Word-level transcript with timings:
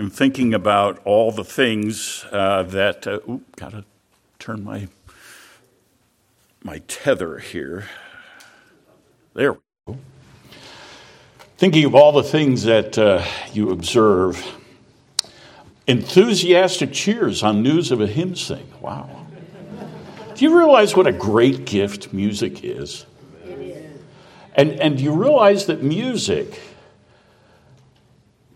I'm 0.00 0.08
thinking 0.08 0.54
about 0.54 0.98
all 1.04 1.30
the 1.30 1.44
things 1.44 2.24
uh, 2.32 2.62
that. 2.62 3.06
Uh, 3.06 3.18
oop, 3.28 3.54
gotta 3.56 3.84
turn 4.38 4.64
my 4.64 4.88
my 6.62 6.78
tether 6.88 7.36
here. 7.36 7.84
There 9.34 9.52
we 9.52 9.58
go. 9.86 9.98
Thinking 11.58 11.84
of 11.84 11.94
all 11.94 12.12
the 12.12 12.22
things 12.22 12.62
that 12.62 12.96
uh, 12.96 13.22
you 13.52 13.72
observe. 13.72 14.42
Enthusiastic 15.86 16.94
cheers 16.94 17.42
on 17.42 17.62
news 17.62 17.92
of 17.92 18.00
a 18.00 18.06
hymn 18.06 18.36
sing. 18.36 18.72
Wow. 18.80 19.26
Do 20.34 20.44
you 20.46 20.56
realize 20.56 20.96
what 20.96 21.08
a 21.08 21.12
great 21.12 21.66
gift 21.66 22.14
music 22.14 22.64
is? 22.64 23.04
It 23.44 23.50
is. 23.50 24.00
And, 24.54 24.80
and 24.80 24.96
do 24.96 25.04
you 25.04 25.12
realize 25.12 25.66
that 25.66 25.82
music, 25.82 26.58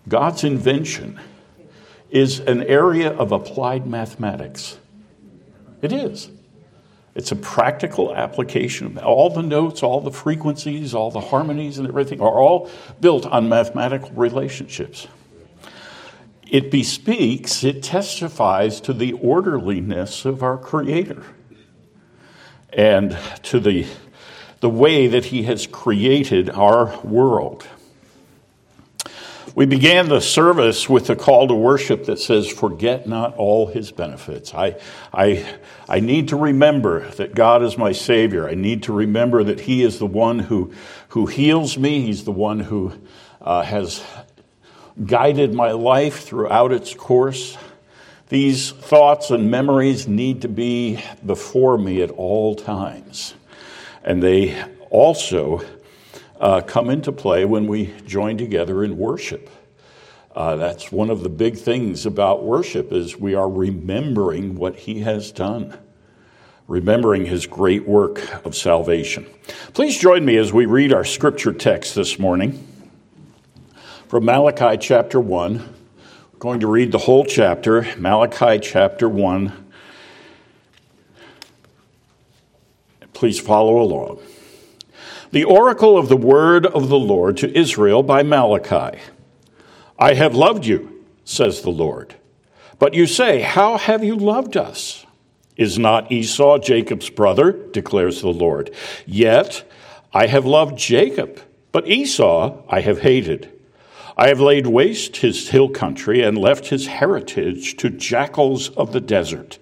God's 0.08 0.42
invention, 0.42 1.20
is 2.14 2.38
an 2.38 2.62
area 2.62 3.10
of 3.10 3.32
applied 3.32 3.88
mathematics. 3.88 4.78
It 5.82 5.92
is. 5.92 6.30
It's 7.16 7.32
a 7.32 7.36
practical 7.36 8.14
application. 8.14 8.98
All 8.98 9.30
the 9.30 9.42
notes, 9.42 9.82
all 9.82 10.00
the 10.00 10.12
frequencies, 10.12 10.94
all 10.94 11.10
the 11.10 11.20
harmonies, 11.20 11.76
and 11.78 11.88
everything 11.88 12.20
are 12.20 12.40
all 12.40 12.70
built 13.00 13.26
on 13.26 13.48
mathematical 13.48 14.10
relationships. 14.12 15.08
It 16.48 16.70
bespeaks, 16.70 17.64
it 17.64 17.82
testifies 17.82 18.80
to 18.82 18.92
the 18.92 19.14
orderliness 19.14 20.24
of 20.24 20.44
our 20.44 20.56
Creator 20.56 21.24
and 22.72 23.18
to 23.42 23.58
the, 23.58 23.86
the 24.60 24.70
way 24.70 25.08
that 25.08 25.26
He 25.26 25.42
has 25.44 25.66
created 25.66 26.48
our 26.50 26.96
world. 27.00 27.66
We 29.54 29.66
began 29.66 30.08
the 30.08 30.20
service 30.20 30.88
with 30.88 31.08
a 31.10 31.14
call 31.14 31.46
to 31.46 31.54
worship 31.54 32.06
that 32.06 32.18
says, 32.18 32.48
Forget 32.48 33.06
not 33.06 33.36
all 33.36 33.68
his 33.68 33.92
benefits. 33.92 34.52
I, 34.52 34.80
I, 35.12 35.46
I 35.88 36.00
need 36.00 36.28
to 36.28 36.36
remember 36.36 37.08
that 37.10 37.36
God 37.36 37.62
is 37.62 37.78
my 37.78 37.92
Savior. 37.92 38.48
I 38.48 38.54
need 38.54 38.82
to 38.84 38.92
remember 38.92 39.44
that 39.44 39.60
He 39.60 39.84
is 39.84 40.00
the 40.00 40.06
one 40.06 40.40
who, 40.40 40.72
who 41.10 41.26
heals 41.26 41.78
me. 41.78 42.00
He's 42.00 42.24
the 42.24 42.32
one 42.32 42.58
who 42.58 42.94
uh, 43.40 43.62
has 43.62 44.04
guided 45.06 45.54
my 45.54 45.70
life 45.70 46.24
throughout 46.24 46.72
its 46.72 46.92
course. 46.92 47.56
These 48.30 48.72
thoughts 48.72 49.30
and 49.30 49.52
memories 49.52 50.08
need 50.08 50.42
to 50.42 50.48
be 50.48 51.00
before 51.24 51.78
me 51.78 52.02
at 52.02 52.10
all 52.10 52.56
times. 52.56 53.34
And 54.02 54.20
they 54.20 54.60
also 54.90 55.62
uh, 56.40 56.60
come 56.60 56.90
into 56.90 57.12
play 57.12 57.44
when 57.44 57.66
we 57.66 57.94
join 58.06 58.36
together 58.36 58.84
in 58.84 58.98
worship. 58.98 59.50
Uh, 60.34 60.56
that's 60.56 60.90
one 60.90 61.10
of 61.10 61.22
the 61.22 61.28
big 61.28 61.56
things 61.56 62.06
about 62.06 62.42
worship 62.42 62.92
is 62.92 63.16
we 63.16 63.34
are 63.34 63.48
remembering 63.48 64.56
what 64.56 64.76
he 64.76 65.00
has 65.00 65.30
done 65.32 65.78
remembering 66.66 67.26
his 67.26 67.46
great 67.46 67.86
work 67.86 68.44
of 68.44 68.56
salvation. 68.56 69.26
Please 69.74 69.98
join 69.98 70.24
me 70.24 70.36
as 70.36 70.52
we 70.52 70.66
read 70.66 70.92
our 70.92 71.04
scripture 71.04 71.52
text 71.52 71.94
this 71.94 72.18
morning 72.18 72.66
from 74.08 74.24
malachi 74.24 74.76
chapter 74.76 75.18
1 75.18 75.56
we're 75.56 76.38
going 76.38 76.60
to 76.60 76.66
read 76.66 76.92
the 76.92 76.98
whole 76.98 77.24
chapter 77.24 77.86
malachi 77.98 78.58
chapter 78.60 79.08
1 79.08 79.52
please 83.12 83.40
follow 83.40 83.80
along 83.80 84.18
the 85.34 85.42
oracle 85.42 85.98
of 85.98 86.08
the 86.08 86.16
word 86.16 86.64
of 86.64 86.88
the 86.88 86.96
Lord 86.96 87.36
to 87.38 87.58
Israel 87.58 88.04
by 88.04 88.22
Malachi. 88.22 89.00
I 89.98 90.14
have 90.14 90.36
loved 90.36 90.64
you, 90.64 91.04
says 91.24 91.62
the 91.62 91.70
Lord. 91.70 92.14
But 92.78 92.94
you 92.94 93.08
say, 93.08 93.40
How 93.40 93.76
have 93.76 94.04
you 94.04 94.14
loved 94.14 94.56
us? 94.56 95.04
Is 95.56 95.76
not 95.76 96.12
Esau 96.12 96.58
Jacob's 96.58 97.10
brother, 97.10 97.50
declares 97.50 98.22
the 98.22 98.28
Lord. 98.28 98.72
Yet 99.06 99.68
I 100.12 100.28
have 100.28 100.46
loved 100.46 100.78
Jacob, 100.78 101.40
but 101.72 101.88
Esau 101.88 102.62
I 102.68 102.82
have 102.82 103.00
hated. 103.00 103.50
I 104.16 104.28
have 104.28 104.38
laid 104.38 104.68
waste 104.68 105.16
his 105.16 105.48
hill 105.48 105.68
country 105.68 106.22
and 106.22 106.38
left 106.38 106.68
his 106.68 106.86
heritage 106.86 107.76
to 107.78 107.90
jackals 107.90 108.68
of 108.68 108.92
the 108.92 109.00
desert. 109.00 109.58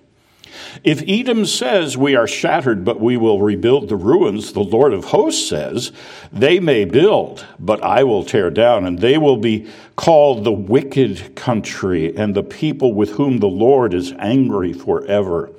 If 0.85 1.03
Edom 1.07 1.47
says, 1.47 1.97
We 1.97 2.17
are 2.17 2.27
shattered, 2.27 2.85
but 2.85 3.01
we 3.01 3.17
will 3.17 3.41
rebuild 3.41 3.89
the 3.89 3.97
ruins, 3.97 4.53
the 4.53 4.61
Lord 4.61 4.93
of 4.93 5.07
hosts 5.07 5.49
says, 5.49 5.93
They 6.33 6.61
may 6.61 6.85
build, 6.85 7.47
but 7.59 7.83
I 7.83 8.05
will 8.05 8.25
tear 8.25 8.51
down, 8.51 8.85
and 8.85 8.99
they 8.99 9.19
will 9.19 9.37
be 9.37 9.69
called 9.97 10.45
the 10.45 10.53
wicked 10.53 11.35
country, 11.37 12.17
and 12.17 12.35
the 12.35 12.43
people 12.43 12.95
with 12.95 13.11
whom 13.11 13.39
the 13.39 13.49
Lord 13.49 13.95
is 13.95 14.13
angry 14.19 14.73
forever. 14.73 15.51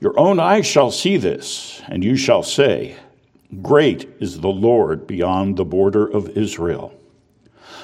Your 0.00 0.18
own 0.18 0.38
eyes 0.38 0.66
shall 0.66 0.90
see 0.90 1.16
this, 1.16 1.80
and 1.88 2.04
you 2.04 2.16
shall 2.16 2.42
say, 2.42 2.96
Great 3.62 4.08
is 4.20 4.40
the 4.40 4.48
Lord 4.48 5.06
beyond 5.06 5.56
the 5.56 5.64
border 5.64 6.06
of 6.06 6.36
Israel. 6.36 6.92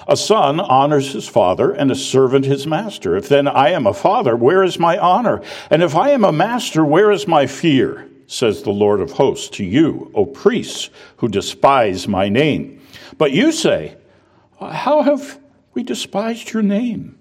A 0.09 0.17
son 0.17 0.61
honors 0.61 1.13
his 1.13 1.29
father, 1.29 1.73
and 1.73 1.91
a 1.91 1.95
servant 1.95 2.45
his 2.45 2.67
master. 2.67 3.17
If 3.17 3.29
then 3.29 3.47
I 3.47 3.71
am 3.71 3.87
a 3.87 3.95
father, 3.95 4.37
where 4.37 4.63
is 4.63 4.79
my 4.79 4.99
honor? 4.99 5.43
And 5.71 5.83
if 5.83 5.95
I 5.95 6.11
am 6.11 6.25
a 6.25 6.33
master, 6.33 6.85
where 6.85 7.11
is 7.11 7.27
my 7.29 7.47
fear? 7.47 8.09
Says 8.27 8.63
the 8.63 8.71
Lord 8.71 9.01
of 9.01 9.13
hosts 9.13 9.49
to 9.57 9.65
you, 9.65 10.11
O 10.15 10.25
priests 10.25 10.91
who 11.19 11.29
despise 11.29 12.09
my 12.09 12.29
name. 12.29 12.81
But 13.19 13.33
you 13.33 13.53
say, 13.53 13.97
How 14.59 15.03
have 15.03 15.39
we 15.75 15.83
despised 15.83 16.53
your 16.53 16.63
name? 16.63 17.19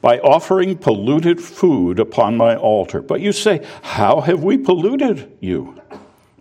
By 0.00 0.20
offering 0.20 0.76
polluted 0.76 1.40
food 1.40 1.98
upon 1.98 2.36
my 2.36 2.56
altar. 2.56 3.02
But 3.02 3.20
you 3.20 3.32
say, 3.32 3.66
How 3.82 4.20
have 4.20 4.44
we 4.44 4.58
polluted 4.58 5.36
you? 5.40 5.80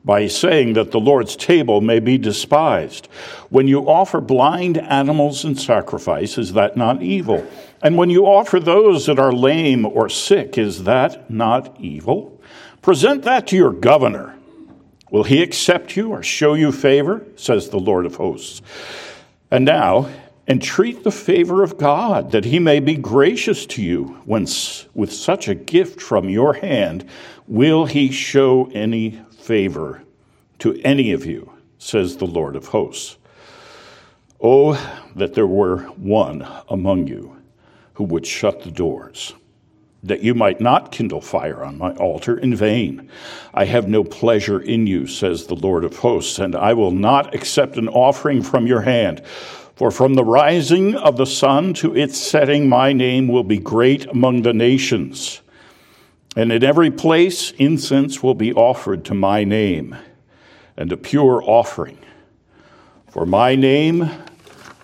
By 0.06 0.28
saying 0.28 0.74
that 0.74 0.92
the 0.92 1.00
Lord's 1.00 1.36
table 1.36 1.80
may 1.80 2.00
be 2.00 2.18
despised. 2.18 3.08
When 3.50 3.68
you 3.68 3.88
offer 3.88 4.20
blind 4.20 4.78
animals 4.78 5.46
in 5.46 5.56
sacrifice, 5.56 6.38
is 6.38 6.54
that 6.54 6.76
not 6.76 7.02
evil? 7.02 7.48
And 7.82 7.98
when 7.98 8.10
you 8.10 8.26
offer 8.26 8.60
those 8.60 9.06
that 9.06 9.20
are 9.20 9.32
lame 9.32 9.86
or 9.86 10.10
sick, 10.10 10.58
is 10.58 10.84
that 10.84 11.30
not 11.30 11.80
evil? 11.80 12.42
Present 12.82 13.24
that 13.24 13.48
to 13.48 13.56
your 13.56 13.72
governor. 13.72 14.36
Will 15.10 15.24
he 15.24 15.42
accept 15.42 15.96
you 15.96 16.10
or 16.10 16.24
show 16.24 16.54
you 16.54 16.72
favor? 16.72 17.26
says 17.36 17.70
the 17.70 17.80
Lord 17.80 18.06
of 18.06 18.16
hosts. 18.16 18.62
And 19.52 19.64
now, 19.64 20.10
entreat 20.48 21.04
the 21.04 21.12
favor 21.12 21.64
of 21.64 21.78
God, 21.78 22.32
that 22.32 22.46
he 22.46 22.60
may 22.60 22.80
be 22.80 22.96
gracious 22.96 23.66
to 23.68 23.82
you 23.82 24.20
when, 24.26 24.48
with 24.94 25.14
such 25.14 25.48
a 25.48 25.56
gift 25.56 26.02
from 26.02 26.30
your 26.30 26.54
hand, 26.56 27.08
will 27.48 27.86
he 27.86 28.12
show 28.12 28.70
any 28.74 29.22
favor 29.44 30.02
to 30.60 30.80
any 30.84 31.12
of 31.12 31.26
you, 31.26 31.52
says 31.78 32.16
the 32.16 32.26
Lord 32.26 32.56
of 32.56 32.68
hosts. 32.68 33.18
Oh, 34.40 34.74
that 35.16 35.34
there 35.34 35.48
were 35.48 35.80
one 35.98 36.48
among 36.70 37.08
you 37.08 37.36
who 37.96 38.06
would 38.06 38.26
shut 38.26 38.64
the 38.64 38.72
doors, 38.72 39.34
that 40.02 40.22
you 40.22 40.34
might 40.34 40.62
not 40.62 40.92
kindle 40.92 41.20
fire 41.20 41.64
on 41.64 41.78
my 41.78 41.94
altar 41.96 42.38
in 42.38 42.56
vain. 42.56 43.10
I 43.54 43.66
have 43.66 43.88
no 43.88 44.04
pleasure 44.04 44.62
in 44.62 44.88
you, 44.88 45.08
says 45.08 45.46
the 45.46 45.56
Lord 45.56 45.84
of 45.84 45.98
hosts, 45.98 46.40
and 46.40 46.56
I 46.56 46.74
will 46.74 46.92
not 46.92 47.36
accept 47.36 47.78
an 47.78 47.90
offering 47.90 48.42
from 48.42 48.66
your 48.66 48.82
hand. 48.82 49.26
For 49.76 49.92
from 49.92 50.14
the 50.14 50.24
rising 50.24 50.96
of 50.96 51.18
the 51.18 51.26
sun 51.26 51.74
to 51.76 51.96
its 51.96 52.18
setting, 52.18 52.70
my 52.70 52.94
name 52.94 53.28
will 53.28 53.44
be 53.44 53.58
great 53.58 54.06
among 54.06 54.44
the 54.44 54.54
nations. 54.54 55.42
And 56.36 56.52
in 56.52 56.64
every 56.64 56.90
place, 56.90 57.52
incense 57.52 58.24
will 58.24 58.34
be 58.34 58.54
offered 58.54 59.06
to 59.06 59.14
my 59.14 59.44
name, 59.44 59.96
and 60.76 60.92
a 60.92 60.98
pure 60.98 61.44
offering. 61.46 62.00
For 63.12 63.28
my 63.28 63.54
name 63.54 64.10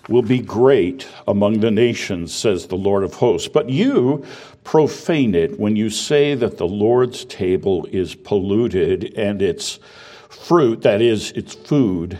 will 0.08 0.22
be 0.22 0.38
great 0.38 1.08
among 1.26 1.60
the 1.60 1.70
nations, 1.70 2.32
says 2.32 2.66
the 2.66 2.76
Lord 2.76 3.02
of 3.02 3.14
hosts. 3.14 3.48
But 3.48 3.68
you 3.68 4.24
profane 4.62 5.34
it 5.34 5.58
when 5.58 5.74
you 5.74 5.90
say 5.90 6.36
that 6.36 6.58
the 6.58 6.68
Lord's 6.68 7.24
table 7.24 7.86
is 7.90 8.14
polluted 8.14 9.14
and 9.16 9.42
its 9.42 9.80
fruit, 10.28 10.82
that 10.82 11.02
is, 11.02 11.32
its 11.32 11.54
food, 11.54 12.18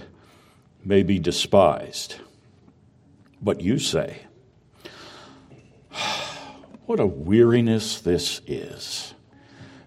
may 0.84 1.04
be 1.04 1.20
despised. 1.20 2.16
But 3.40 3.60
you 3.60 3.78
say, 3.78 4.22
What 6.86 6.98
a 6.98 7.06
weariness 7.06 8.00
this 8.00 8.40
is! 8.48 9.14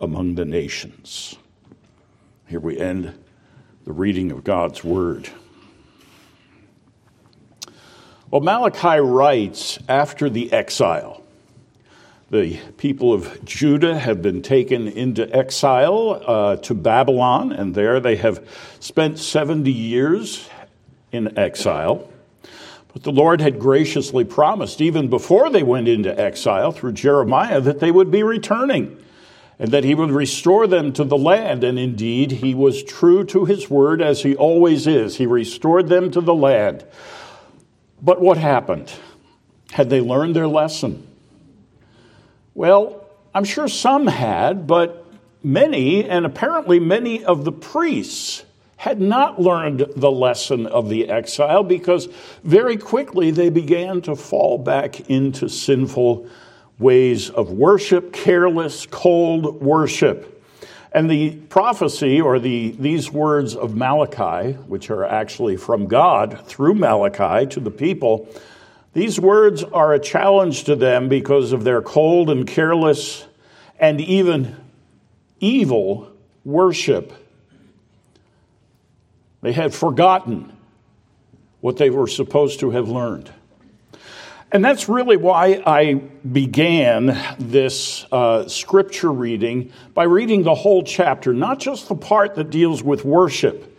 among 0.00 0.34
the 0.34 0.44
nations. 0.44 1.36
Here 2.46 2.60
we 2.60 2.78
end 2.78 3.14
the 3.84 3.92
reading 3.92 4.30
of 4.30 4.44
God's 4.44 4.84
word. 4.84 5.28
Well, 8.30 8.42
Malachi 8.42 9.00
writes 9.00 9.78
after 9.88 10.28
the 10.28 10.52
exile. 10.52 11.22
The 12.30 12.58
people 12.76 13.14
of 13.14 13.42
Judah 13.46 13.98
have 13.98 14.20
been 14.20 14.42
taken 14.42 14.86
into 14.86 15.34
exile 15.34 16.22
uh, 16.26 16.56
to 16.56 16.74
Babylon, 16.74 17.52
and 17.52 17.74
there 17.74 18.00
they 18.00 18.16
have 18.16 18.46
spent 18.80 19.18
70 19.18 19.72
years 19.72 20.46
in 21.10 21.38
exile. 21.38 22.10
But 22.92 23.02
the 23.02 23.12
Lord 23.12 23.40
had 23.40 23.58
graciously 23.58 24.24
promised, 24.24 24.82
even 24.82 25.08
before 25.08 25.48
they 25.48 25.62
went 25.62 25.88
into 25.88 26.18
exile 26.20 26.70
through 26.70 26.92
Jeremiah, 26.92 27.62
that 27.62 27.80
they 27.80 27.90
would 27.90 28.10
be 28.10 28.22
returning 28.22 29.02
and 29.58 29.70
that 29.72 29.84
he 29.84 29.94
would 29.94 30.10
restore 30.10 30.66
them 30.66 30.92
to 30.92 31.04
the 31.04 31.18
land. 31.18 31.64
And 31.64 31.78
indeed, 31.78 32.30
he 32.30 32.54
was 32.54 32.82
true 32.82 33.24
to 33.24 33.44
his 33.44 33.68
word 33.68 34.00
as 34.00 34.22
he 34.22 34.36
always 34.36 34.86
is. 34.86 35.16
He 35.16 35.26
restored 35.26 35.88
them 35.88 36.10
to 36.12 36.20
the 36.20 36.34
land. 36.34 36.84
But 38.00 38.20
what 38.20 38.36
happened? 38.36 38.92
Had 39.72 39.90
they 39.90 40.00
learned 40.00 40.36
their 40.36 40.46
lesson? 40.46 41.06
Well, 42.54 43.06
I'm 43.34 43.44
sure 43.44 43.68
some 43.68 44.06
had, 44.06 44.66
but 44.66 45.04
many, 45.42 46.08
and 46.08 46.24
apparently 46.24 46.80
many 46.80 47.24
of 47.24 47.44
the 47.44 47.52
priests, 47.52 48.44
had 48.76 49.00
not 49.00 49.40
learned 49.40 49.84
the 49.96 50.10
lesson 50.10 50.66
of 50.66 50.88
the 50.88 51.08
exile 51.08 51.64
because 51.64 52.06
very 52.44 52.76
quickly 52.76 53.32
they 53.32 53.50
began 53.50 54.00
to 54.00 54.14
fall 54.14 54.56
back 54.56 55.10
into 55.10 55.48
sinful 55.48 56.28
ways 56.78 57.30
of 57.30 57.50
worship, 57.50 58.12
careless, 58.12 58.86
cold 58.86 59.60
worship. 59.60 60.34
And 60.92 61.10
the 61.10 61.36
prophecy, 61.36 62.20
or 62.20 62.38
the, 62.38 62.70
these 62.78 63.10
words 63.10 63.54
of 63.54 63.76
Malachi, 63.76 64.52
which 64.52 64.90
are 64.90 65.04
actually 65.04 65.56
from 65.56 65.86
God 65.86 66.46
through 66.46 66.74
Malachi 66.74 67.46
to 67.48 67.60
the 67.60 67.70
people, 67.70 68.28
these 68.94 69.20
words 69.20 69.62
are 69.62 69.92
a 69.92 69.98
challenge 69.98 70.64
to 70.64 70.76
them 70.76 71.08
because 71.08 71.52
of 71.52 71.62
their 71.62 71.82
cold 71.82 72.30
and 72.30 72.46
careless 72.46 73.26
and 73.78 74.00
even 74.00 74.56
evil 75.40 76.10
worship. 76.44 77.12
They 79.40 79.52
had 79.52 79.74
forgotten 79.74 80.52
what 81.60 81.76
they 81.76 81.90
were 81.90 82.06
supposed 82.06 82.60
to 82.60 82.70
have 82.70 82.88
learned. 82.88 83.30
And 84.50 84.64
that's 84.64 84.88
really 84.88 85.18
why 85.18 85.62
I 85.66 85.94
began 85.94 87.18
this 87.38 88.06
uh, 88.10 88.48
scripture 88.48 89.12
reading 89.12 89.72
by 89.92 90.04
reading 90.04 90.42
the 90.42 90.54
whole 90.54 90.82
chapter, 90.82 91.34
not 91.34 91.58
just 91.58 91.88
the 91.88 91.94
part 91.94 92.34
that 92.36 92.48
deals 92.48 92.82
with 92.82 93.04
worship 93.04 93.78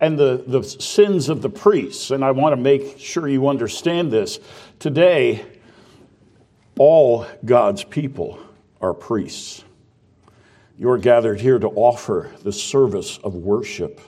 and 0.00 0.18
the, 0.18 0.42
the 0.44 0.64
sins 0.64 1.28
of 1.28 1.40
the 1.40 1.48
priests. 1.48 2.10
And 2.10 2.24
I 2.24 2.32
want 2.32 2.52
to 2.52 2.60
make 2.60 2.98
sure 2.98 3.28
you 3.28 3.46
understand 3.46 4.10
this. 4.10 4.40
Today, 4.80 5.44
all 6.78 7.24
God's 7.44 7.84
people 7.84 8.40
are 8.80 8.94
priests. 8.94 9.64
You're 10.76 10.98
gathered 10.98 11.40
here 11.40 11.60
to 11.60 11.68
offer 11.68 12.32
the 12.42 12.52
service 12.52 13.18
of 13.18 13.34
worship 13.34 14.00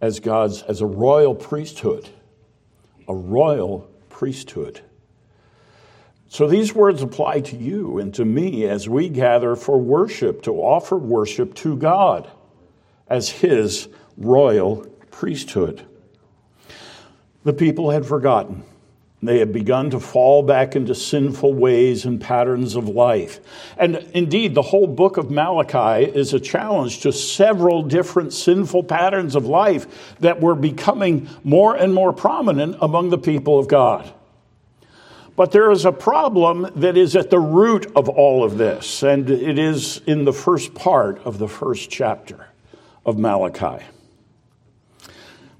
as 0.00 0.18
God's, 0.18 0.62
as 0.62 0.80
a 0.80 0.86
royal 0.86 1.36
priesthood, 1.36 2.08
a 3.06 3.14
royal 3.14 3.88
priesthood. 4.08 4.80
So 6.32 6.46
these 6.46 6.72
words 6.72 7.02
apply 7.02 7.40
to 7.40 7.56
you 7.56 7.98
and 7.98 8.14
to 8.14 8.24
me 8.24 8.64
as 8.64 8.88
we 8.88 9.08
gather 9.08 9.56
for 9.56 9.78
worship, 9.78 10.42
to 10.42 10.52
offer 10.52 10.96
worship 10.96 11.54
to 11.56 11.76
God 11.76 12.30
as 13.08 13.28
His 13.28 13.88
royal 14.16 14.86
priesthood. 15.10 15.84
The 17.42 17.52
people 17.52 17.90
had 17.90 18.06
forgotten. 18.06 18.62
They 19.20 19.40
had 19.40 19.52
begun 19.52 19.90
to 19.90 19.98
fall 19.98 20.44
back 20.44 20.76
into 20.76 20.94
sinful 20.94 21.54
ways 21.54 22.04
and 22.04 22.20
patterns 22.20 22.76
of 22.76 22.88
life. 22.88 23.40
And 23.76 23.96
indeed, 24.14 24.54
the 24.54 24.62
whole 24.62 24.86
book 24.86 25.16
of 25.16 25.32
Malachi 25.32 26.04
is 26.04 26.32
a 26.32 26.38
challenge 26.38 27.00
to 27.00 27.12
several 27.12 27.82
different 27.82 28.32
sinful 28.32 28.84
patterns 28.84 29.34
of 29.34 29.46
life 29.46 30.14
that 30.20 30.40
were 30.40 30.54
becoming 30.54 31.28
more 31.42 31.74
and 31.74 31.92
more 31.92 32.12
prominent 32.12 32.76
among 32.80 33.10
the 33.10 33.18
people 33.18 33.58
of 33.58 33.66
God. 33.66 34.14
But 35.36 35.52
there 35.52 35.70
is 35.70 35.84
a 35.84 35.92
problem 35.92 36.70
that 36.76 36.96
is 36.96 37.16
at 37.16 37.30
the 37.30 37.38
root 37.38 37.90
of 37.96 38.08
all 38.08 38.44
of 38.44 38.58
this, 38.58 39.02
and 39.02 39.30
it 39.30 39.58
is 39.58 40.00
in 40.06 40.24
the 40.24 40.32
first 40.32 40.74
part 40.74 41.18
of 41.24 41.38
the 41.38 41.48
first 41.48 41.90
chapter 41.90 42.46
of 43.06 43.18
Malachi. 43.18 43.84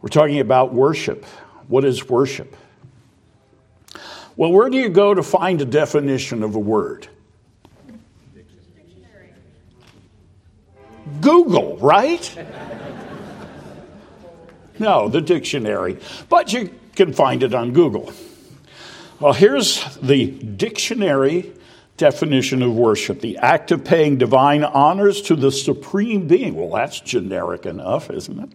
We're 0.02 0.08
talking 0.08 0.40
about 0.40 0.72
worship. 0.72 1.24
What 1.68 1.84
is 1.84 2.08
worship? 2.08 2.56
Well, 4.36 4.52
where 4.52 4.70
do 4.70 4.78
you 4.78 4.88
go 4.88 5.12
to 5.12 5.22
find 5.22 5.60
a 5.60 5.64
definition 5.64 6.42
of 6.42 6.54
a 6.54 6.58
word? 6.58 7.08
Google, 11.20 11.76
right? 11.78 12.46
no, 14.78 15.08
the 15.08 15.20
dictionary. 15.20 15.98
But 16.28 16.52
you 16.52 16.70
can 16.94 17.12
find 17.12 17.42
it 17.42 17.54
on 17.54 17.72
Google. 17.72 18.12
Well, 19.20 19.34
here's 19.34 19.84
the 19.98 20.30
dictionary 20.30 21.52
definition 21.98 22.62
of 22.62 22.74
worship 22.74 23.20
the 23.20 23.36
act 23.36 23.70
of 23.70 23.84
paying 23.84 24.16
divine 24.16 24.64
honors 24.64 25.20
to 25.22 25.36
the 25.36 25.52
supreme 25.52 26.26
being. 26.26 26.54
Well, 26.54 26.70
that's 26.70 27.00
generic 27.00 27.66
enough, 27.66 28.08
isn't 28.08 28.38
it? 28.38 28.48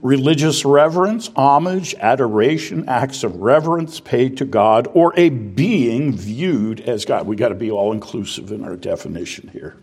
Religious 0.00 0.64
reverence, 0.64 1.28
homage, 1.36 1.94
adoration, 1.96 2.88
acts 2.88 3.24
of 3.24 3.36
reverence 3.36 4.00
paid 4.00 4.38
to 4.38 4.46
God, 4.46 4.88
or 4.94 5.12
a 5.18 5.28
being 5.28 6.16
viewed 6.16 6.80
as 6.80 7.04
God. 7.04 7.26
We 7.26 7.36
got 7.36 7.50
to 7.50 7.54
be 7.54 7.70
all 7.70 7.92
inclusive 7.92 8.52
in 8.52 8.64
our 8.64 8.76
definition 8.76 9.48
here. 9.48 9.76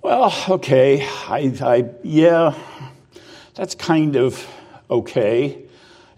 Well, 0.00 0.34
okay, 0.48 1.06
I, 1.28 1.54
I 1.60 1.90
yeah, 2.02 2.58
that's 3.54 3.74
kind 3.74 4.16
of 4.16 4.46
okay. 4.90 5.61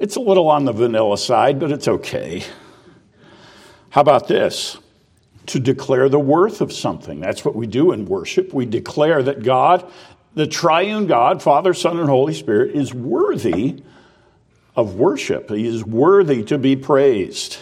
It's 0.05 0.17
a 0.17 0.21
little 0.21 0.49
on 0.49 0.67
the 0.67 0.73
vanilla 0.73 1.17
side, 1.17 1.59
but 1.59 1.73
it's 1.73 1.89
okay. 1.89 2.45
How 3.89 4.03
about 4.03 4.29
this? 4.29 4.77
To 5.47 5.59
declare 5.59 6.11
the 6.11 6.19
worth 6.19 6.61
of 6.61 6.75
something. 6.75 7.21
That's 7.21 7.43
what 7.43 7.57
we 7.57 7.67
do 7.67 7.91
in 7.91 8.05
worship. 8.05 8.53
We 8.53 8.67
declare 8.67 9.23
that 9.23 9.43
God, 9.43 9.91
the 10.35 10.47
triune 10.47 11.07
God, 11.07 11.43
Father, 11.43 11.73
Son, 11.73 11.99
and 11.99 12.11
Holy 12.11 12.35
Spirit, 12.35 12.77
is 12.77 12.93
worthy 12.93 13.83
of 14.77 14.97
worship. 14.97 15.49
He 15.49 15.67
is 15.67 15.87
worthy 15.87 16.45
to 16.45 16.59
be 16.59 16.77
praised. 16.77 17.57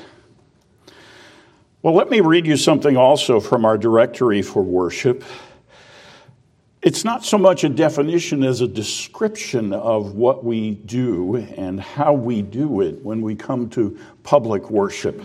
Well, 1.81 1.95
let 1.95 2.11
me 2.11 2.19
read 2.19 2.45
you 2.45 2.57
something 2.57 2.97
also 2.97 3.39
from 3.39 3.65
our 3.65 3.79
directory 3.79 4.43
for 4.43 4.65
worship. 4.65 5.23
It's 6.83 7.05
not 7.05 7.25
so 7.25 7.39
much 7.39 7.63
a 7.63 7.69
definition 7.69 8.43
as 8.43 8.61
a 8.61 8.67
description 8.67 9.73
of 9.73 10.15
what 10.15 10.43
we 10.43 10.73
do 10.73 11.37
and 11.37 11.81
how 11.81 12.13
we 12.13 12.43
do 12.43 12.81
it 12.81 13.05
when 13.05 13.23
we 13.23 13.37
come 13.37 13.71
to 13.71 13.97
public 14.25 14.69
worship. 14.69 15.23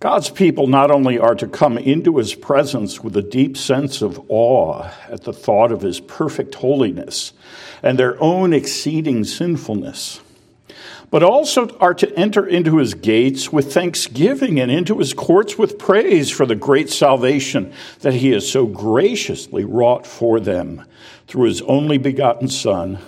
God's 0.00 0.30
people 0.30 0.66
not 0.66 0.90
only 0.90 1.18
are 1.18 1.34
to 1.34 1.46
come 1.46 1.76
into 1.76 2.16
his 2.16 2.34
presence 2.34 3.02
with 3.04 3.14
a 3.18 3.22
deep 3.22 3.58
sense 3.58 4.00
of 4.00 4.18
awe 4.30 4.90
at 5.10 5.24
the 5.24 5.32
thought 5.34 5.70
of 5.70 5.82
his 5.82 6.00
perfect 6.00 6.54
holiness 6.54 7.34
and 7.82 7.98
their 7.98 8.18
own 8.22 8.54
exceeding 8.54 9.24
sinfulness, 9.24 10.20
but 11.14 11.22
also 11.22 11.68
are 11.78 11.94
to 11.94 12.12
enter 12.18 12.44
into 12.44 12.78
his 12.78 12.92
gates 12.92 13.52
with 13.52 13.72
thanksgiving 13.72 14.58
and 14.58 14.68
into 14.68 14.98
his 14.98 15.14
courts 15.14 15.56
with 15.56 15.78
praise 15.78 16.28
for 16.28 16.44
the 16.44 16.56
great 16.56 16.90
salvation 16.90 17.72
that 18.00 18.14
he 18.14 18.30
has 18.30 18.50
so 18.50 18.66
graciously 18.66 19.64
wrought 19.64 20.04
for 20.08 20.40
them 20.40 20.84
through 21.28 21.44
his 21.44 21.62
only 21.62 21.98
begotten 21.98 22.48
Son, 22.48 22.98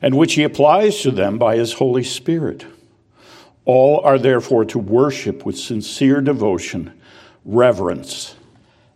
and 0.00 0.16
which 0.16 0.36
he 0.36 0.42
applies 0.42 1.02
to 1.02 1.10
them 1.10 1.36
by 1.36 1.54
his 1.56 1.74
Holy 1.74 2.02
Spirit. 2.02 2.64
All 3.66 4.00
are 4.00 4.18
therefore 4.18 4.64
to 4.64 4.78
worship 4.78 5.44
with 5.44 5.58
sincere 5.58 6.22
devotion, 6.22 6.98
reverence, 7.44 8.36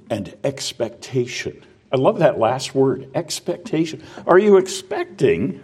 and 0.09 0.35
expectation. 0.43 1.63
I 1.93 1.97
love 1.97 2.21
that 2.21 2.39
last 2.39 2.75
word, 2.75 3.11
expectation. 3.15 4.03
Are 4.27 4.39
you 4.39 4.57
expecting 4.57 5.63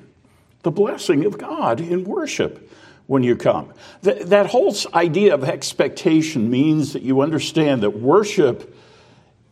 the 0.65 0.71
blessing 0.71 1.25
of 1.25 1.39
God 1.39 1.81
in 1.81 2.05
worship? 2.05 2.73
When 3.07 3.23
you 3.23 3.37
come. 3.37 3.73
That, 4.03 4.29
that 4.31 4.47
whole 4.47 4.75
idea 4.95 5.35
of 5.35 5.45
expectation 5.45 6.51
means 6.51 6.95
that 6.95 7.03
you 7.03 7.21
understand 7.21 7.83
that 7.83 7.91
worship 7.91 8.75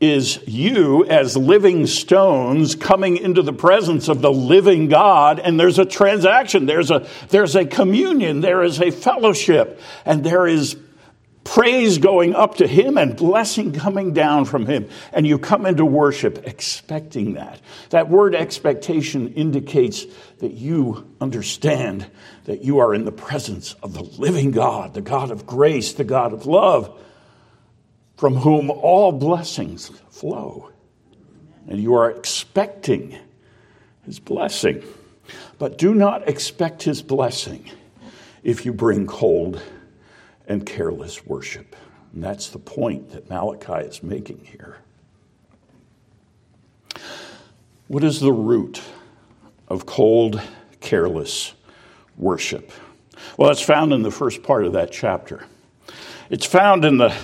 is 0.01 0.41
you 0.49 1.05
as 1.05 1.37
living 1.37 1.87
stones 1.87 2.75
coming 2.75 3.17
into 3.17 3.41
the 3.41 3.53
presence 3.53 4.09
of 4.09 4.21
the 4.21 4.33
living 4.33 4.89
God, 4.89 5.39
and 5.39 5.61
there's 5.61 5.79
a 5.79 5.85
transaction, 5.85 6.67
there's 6.67 6.91
a, 6.91 7.07
there's 7.29 7.55
a 7.55 7.65
communion, 7.65 8.41
there 8.41 8.65
is 8.65 8.81
a 8.81 8.91
fellowship, 8.91 9.81
and 10.05 10.25
there 10.25 10.49
is 10.49 10.77
praise 11.45 11.99
going 11.99 12.35
up 12.35 12.57
to 12.57 12.67
Him 12.67 12.97
and 12.97 13.17
blessing 13.17 13.73
coming 13.73 14.13
down 14.13 14.45
from 14.45 14.67
Him. 14.67 14.89
And 15.13 15.27
you 15.27 15.39
come 15.39 15.67
into 15.67 15.85
worship 15.85 16.47
expecting 16.47 17.35
that. 17.35 17.61
That 17.91 18.09
word 18.09 18.35
expectation 18.35 19.35
indicates 19.35 20.07
that 20.39 20.53
you 20.53 21.09
understand 21.21 22.07
that 22.45 22.63
you 22.63 22.79
are 22.79 22.95
in 22.95 23.05
the 23.05 23.13
presence 23.13 23.75
of 23.83 23.95
the 23.95 24.03
living 24.03 24.51
God, 24.51 24.95
the 24.95 25.01
God 25.01 25.31
of 25.31 25.47
grace, 25.47 25.93
the 25.93 26.05
God 26.05 26.33
of 26.33 26.47
love 26.47 26.99
from 28.17 28.37
whom 28.37 28.71
all 28.71 29.11
blessings 29.11 29.89
flow. 30.11 30.71
And 31.67 31.81
you 31.81 31.95
are 31.95 32.11
expecting 32.11 33.19
his 34.05 34.21
blessing. 34.21 34.83
But 35.59 35.79
do 35.79 35.95
not 35.95 36.29
expect 36.29 36.83
his 36.83 37.03
blessing 37.03 37.69
if 38.43 38.65
you 38.65 38.73
bring 38.73 39.07
cold 39.07 39.61
and 40.53 40.67
careless 40.67 41.25
worship. 41.25 41.75
And 42.13 42.23
that's 42.23 42.51
the 42.51 42.59
point 42.59 43.13
that 43.13 43.31
Malachi 43.31 43.87
is 43.89 44.03
making 44.03 44.45
here. 44.45 44.77
What 47.89 48.05
is 48.05 48.21
the 48.21 48.33
root 48.33 48.83
of 49.67 49.87
cold, 49.87 50.41
careless 50.81 51.55
worship? 52.19 52.71
Well, 53.39 53.51
it's 53.51 53.63
found 53.63 53.95
in 53.95 54.03
the 54.03 54.11
first 54.11 54.43
part 54.43 54.67
of 54.67 54.75
that 54.75 54.93
chapter. 54.93 55.45
It's 56.29 56.47
found 56.47 56.85
in 56.85 56.99
the 56.99 57.15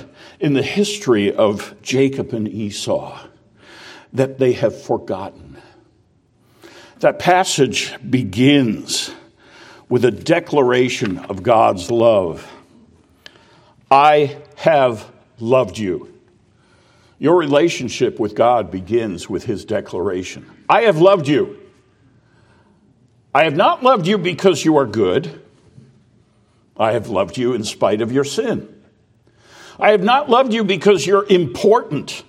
in 0.40 0.54
the 0.54 0.62
history 0.62 1.34
of 1.34 1.74
Jacob 1.82 2.32
and 2.32 2.48
Esau 2.48 3.18
that 4.12 4.38
they 4.38 4.52
have 4.52 4.80
forgotten. 4.80 5.58
That 7.00 7.18
passage 7.18 7.94
begins 8.08 9.14
with 9.88 10.04
a 10.04 10.10
declaration 10.10 11.18
of 11.18 11.42
God's 11.42 11.90
love. 11.90 12.50
I 13.90 14.38
have 14.56 15.10
loved 15.38 15.78
you. 15.78 16.14
Your 17.18 17.36
relationship 17.36 18.20
with 18.20 18.34
God 18.34 18.70
begins 18.70 19.28
with 19.28 19.44
his 19.44 19.64
declaration 19.64 20.46
I 20.68 20.82
have 20.82 20.98
loved 20.98 21.28
you. 21.28 21.58
I 23.34 23.44
have 23.44 23.56
not 23.56 23.82
loved 23.82 24.06
you 24.06 24.18
because 24.18 24.64
you 24.64 24.76
are 24.76 24.86
good. 24.86 25.42
I 26.76 26.92
have 26.92 27.08
loved 27.08 27.36
you 27.36 27.54
in 27.54 27.64
spite 27.64 28.00
of 28.00 28.12
your 28.12 28.24
sin. 28.24 28.74
I 29.78 29.90
have 29.90 30.02
not 30.02 30.28
loved 30.28 30.52
you 30.52 30.64
because 30.64 31.06
you're 31.06 31.26
important. 31.28 32.22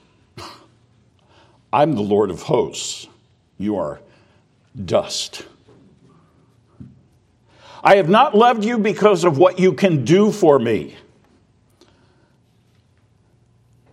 I'm 1.73 1.95
the 1.95 2.01
Lord 2.01 2.31
of 2.31 2.43
hosts. 2.43 3.07
You 3.57 3.77
are 3.77 3.99
dust. 4.85 5.45
I 7.83 7.95
have 7.95 8.09
not 8.09 8.35
loved 8.35 8.63
you 8.63 8.77
because 8.77 9.23
of 9.23 9.37
what 9.37 9.59
you 9.59 9.73
can 9.73 10.05
do 10.05 10.31
for 10.31 10.59
me. 10.59 10.95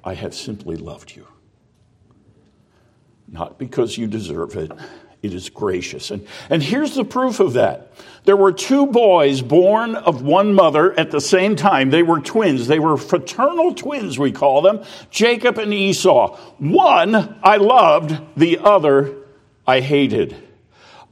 I 0.07 0.15
have 0.15 0.37
simply 0.37 0.77
loved 0.77 1.17
you. 1.17 1.27
Not 3.27 3.59
because 3.59 3.99
you 3.99 4.07
deserve 4.07 4.55
it, 4.55 4.71
it 5.21 5.35
is 5.35 5.49
gracious. 5.49 6.13
And, 6.13 6.25
and 6.49 6.63
here's 6.63 6.95
the 6.95 7.05
proof 7.05 7.41
of 7.41 7.55
that. 7.55 7.91
There 8.23 8.37
were 8.37 8.53
two 8.53 8.87
boys 8.87 9.43
born 9.43 9.97
of 9.97 10.23
one 10.23 10.55
mother 10.55 10.97
at 10.97 11.11
the 11.11 11.21
same 11.21 11.57
time. 11.57 11.91
They 11.91 12.05
were 12.05 12.21
twins. 12.21 12.69
They 12.69 12.79
were 12.79 12.97
fraternal 12.97 13.75
twins, 13.75 14.17
we 14.17 14.31
call 14.31 14.63
them 14.63 14.85
Jacob 15.11 15.59
and 15.59 15.75
Esau. 15.75 16.37
One 16.59 17.41
I 17.43 17.57
loved, 17.57 18.17
the 18.37 18.59
other 18.59 19.17
I 19.67 19.81
hated. 19.81 20.37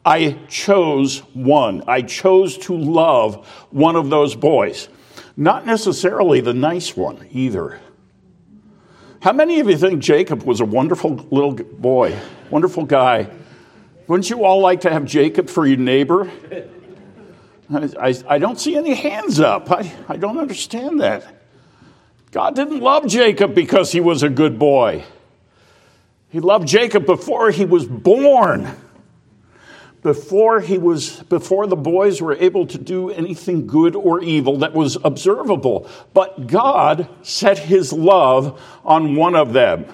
I 0.05 0.39
chose 0.49 1.19
one. 1.35 1.83
I 1.89 2.03
chose 2.03 2.59
to 2.59 2.77
love 2.77 3.45
one 3.71 3.97
of 3.97 4.09
those 4.09 4.37
boys. 4.37 4.89
Not 5.37 5.67
necessarily 5.67 6.41
the 6.41 6.55
nice 6.55 6.97
one 6.97 7.27
either. 7.33 7.81
How 9.25 9.33
many 9.33 9.59
of 9.59 9.71
you 9.71 9.79
think 9.79 10.03
Jacob 10.03 10.43
was 10.43 10.61
a 10.61 10.67
wonderful 10.67 11.15
little 11.31 11.55
boy, 11.55 12.15
wonderful 12.51 12.85
guy? 12.85 13.31
Wouldn't 14.07 14.29
you 14.29 14.45
all 14.45 14.61
like 14.61 14.83
to 14.83 14.91
have 14.91 15.07
Jacob 15.07 15.49
for 15.49 15.67
your 15.67 15.79
neighbor? 15.79 16.31
I, 17.73 17.89
I, 17.99 18.15
I, 18.29 18.39
don't 18.39 18.61
see 18.61 18.77
any 18.77 18.93
hands 18.93 19.41
up. 19.41 19.71
I, 19.71 19.91
I 20.11 20.19
don't 20.19 20.37
understand 20.37 21.01
that. 21.01 21.25
God 22.33 22.55
didn't 22.55 22.81
love 22.81 23.07
Jacob 23.07 23.55
because 23.55 23.93
he 23.93 23.99
was 23.99 24.23
a 24.23 24.29
good 24.29 24.59
boy. 24.59 25.05
He 26.29 26.41
loved 26.41 26.69
Jacob 26.69 27.07
before 27.07 27.51
he 27.51 27.65
was 27.65 27.87
born. 27.87 28.77
Before 30.05 30.61
he 30.61 30.79
was 30.79 31.23
before 31.25 31.67
the 31.67 31.77
boys 31.77 32.21
were 32.21 32.37
able 32.37 32.67
to 32.69 32.79
do 32.79 33.11
anything 33.11 33.67
good 33.67 33.97
or 33.97 34.23
evil 34.23 34.59
that 34.59 34.75
was 34.75 34.99
observable. 35.03 35.89
But 36.13 36.47
God 36.47 37.09
set 37.23 37.59
his 37.59 37.93
love 37.93 38.61
on 38.85 39.17
one 39.17 39.35
of 39.35 39.55
them. 39.55 39.87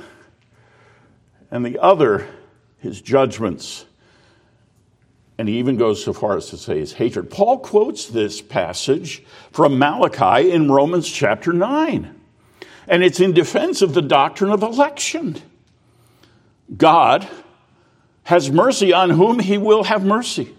And 1.51 1.65
the 1.65 1.79
other 1.79 2.29
his 2.81 3.01
judgments 3.01 3.87
and 5.41 5.49
he 5.49 5.59
even 5.59 5.79
goes 5.79 6.05
so 6.05 6.13
far 6.13 6.37
as 6.37 6.51
to 6.51 6.59
say 6.59 6.81
his 6.81 6.93
hatred. 6.93 7.31
Paul 7.31 7.61
quotes 7.61 8.05
this 8.05 8.43
passage 8.43 9.25
from 9.53 9.79
Malachi 9.79 10.51
in 10.51 10.71
Romans 10.71 11.11
chapter 11.11 11.51
9, 11.55 12.15
and 12.87 13.03
it's 13.03 13.21
in 13.21 13.33
defense 13.33 13.81
of 13.81 13.95
the 13.95 14.03
doctrine 14.03 14.51
of 14.51 14.63
election. 14.63 15.41
God 16.77 17.27
has 18.31 18.49
mercy 18.49 18.93
on 18.93 19.11
whom 19.11 19.41
he 19.41 19.59
will 19.59 19.83
have 19.83 20.05
mercy. 20.05 20.55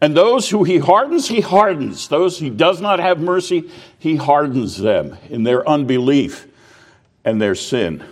And 0.00 0.16
those 0.16 0.48
who 0.48 0.64
he 0.64 0.78
hardens, 0.78 1.28
he 1.28 1.42
hardens. 1.42 2.08
Those 2.08 2.38
he 2.38 2.48
does 2.48 2.80
not 2.80 2.98
have 2.98 3.20
mercy, 3.20 3.70
he 3.98 4.16
hardens 4.16 4.78
them 4.78 5.18
in 5.28 5.42
their 5.42 5.68
unbelief 5.68 6.46
and 7.26 7.42
their 7.42 7.54
sin. 7.54 8.02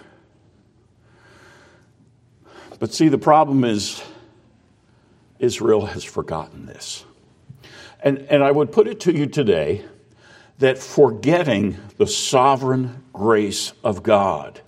But 2.78 2.92
see, 2.92 3.08
the 3.08 3.16
problem 3.16 3.64
is 3.64 4.02
Israel 5.38 5.86
has 5.86 6.04
forgotten 6.04 6.66
this. 6.66 7.06
And, 8.00 8.18
and 8.28 8.44
I 8.44 8.50
would 8.50 8.72
put 8.72 8.86
it 8.88 9.00
to 9.00 9.12
you 9.14 9.24
today 9.24 9.86
that 10.58 10.76
forgetting 10.76 11.78
the 11.96 12.06
sovereign 12.06 13.04
grace 13.14 13.72
of 13.82 14.02
God, 14.02 14.60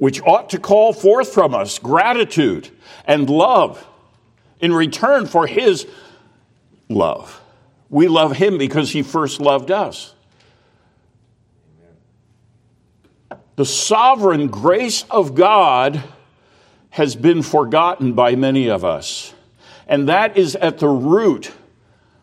which 0.00 0.22
ought 0.22 0.48
to 0.48 0.58
call 0.58 0.94
forth 0.94 1.30
from 1.30 1.54
us 1.54 1.78
gratitude 1.78 2.70
and 3.04 3.28
love 3.28 3.86
in 4.58 4.72
return 4.72 5.26
for 5.26 5.46
His 5.46 5.86
love. 6.88 7.38
We 7.90 8.08
love 8.08 8.32
Him 8.32 8.56
because 8.56 8.90
He 8.90 9.02
first 9.02 9.42
loved 9.42 9.70
us. 9.70 10.14
The 13.56 13.66
sovereign 13.66 14.46
grace 14.46 15.04
of 15.10 15.34
God 15.34 16.02
has 16.88 17.14
been 17.14 17.42
forgotten 17.42 18.14
by 18.14 18.36
many 18.36 18.70
of 18.70 18.86
us. 18.86 19.34
And 19.86 20.08
that 20.08 20.38
is 20.38 20.56
at 20.56 20.78
the 20.78 20.88
root 20.88 21.52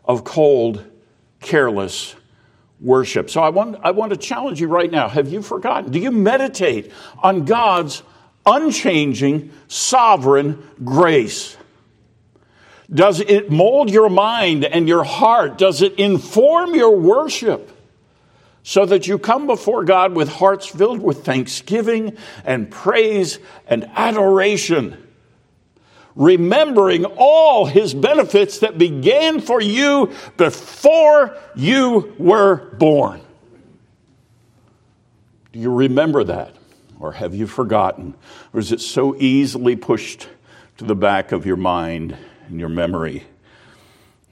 of 0.04 0.24
cold, 0.24 0.84
careless 1.42 2.16
worship. 2.80 3.30
So 3.30 3.42
I 3.42 3.50
want, 3.50 3.78
I 3.84 3.92
want 3.92 4.12
to 4.12 4.18
challenge 4.18 4.62
you 4.62 4.68
right 4.68 4.92
now. 4.92 5.08
Have 5.08 5.30
you 5.30 5.42
forgotten? 5.42 5.92
Do 5.92 6.00
you 6.00 6.12
meditate 6.12 6.92
on 7.22 7.46
God's 7.46 8.04
unchanging, 8.46 9.52
sovereign 9.68 10.68
grace? 10.84 11.58
Does 12.94 13.20
it 13.20 13.52
mold 13.52 13.90
your 13.90 14.10
mind 14.10 14.64
and 14.64 14.88
your 14.88 15.04
heart? 15.04 15.58
Does 15.58 15.82
it 15.82 15.96
inform 15.96 16.76
your 16.76 16.96
worship? 16.96 17.72
So 18.64 18.86
that 18.86 19.08
you 19.08 19.18
come 19.18 19.48
before 19.48 19.86
God 19.86 20.14
with 20.14 20.28
hearts 20.28 20.66
filled 20.66 21.02
with 21.02 21.24
thanksgiving 21.24 22.18
and 22.44 22.70
praise 22.70 23.40
and 23.66 23.90
adoration 23.96 25.07
remembering 26.18 27.06
all 27.06 27.68
his 27.68 27.94
benefits 27.94 28.60
that 28.60 28.78
began 28.78 29.40
for 29.40 29.62
you 29.62 30.12
before 30.36 31.38
you 31.56 32.14
were 32.18 32.56
born. 32.78 33.22
Do 35.54 35.60
you 35.60 35.74
remember 35.74 36.24
that? 36.26 36.56
Or 37.00 37.14
have 37.14 37.36
you 37.36 37.46
forgotten? 37.46 38.16
Or 38.54 38.60
is 38.60 38.72
it 38.72 38.82
so 38.82 39.16
easily 39.18 39.76
pushed 39.76 40.28
to 40.78 40.84
the 40.84 40.96
back 40.96 41.32
of 41.32 41.46
your 41.46 41.56
mind 41.56 42.18
and 42.48 42.60
your 42.60 42.70
memory? 42.70 43.24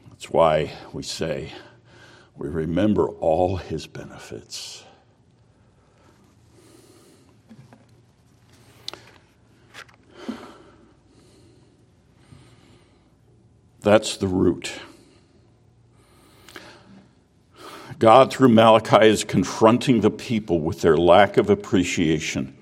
That's 0.10 0.32
why 0.32 0.74
we 0.92 1.04
say 1.04 1.52
we 2.36 2.50
remember 2.50 3.08
all 3.08 3.58
his 3.58 3.86
benefits. 3.86 4.85
That's 13.86 14.18
the 14.18 14.28
root. 14.28 14.74
God, 18.00 18.34
through 18.34 18.50
Malachi, 18.50 19.06
is 19.06 19.24
confronting 19.24 20.02
the 20.02 20.10
people 20.10 20.60
with 20.60 20.82
their 20.82 20.98
lack 20.98 21.38
of 21.38 21.52
appreciation 21.52 22.58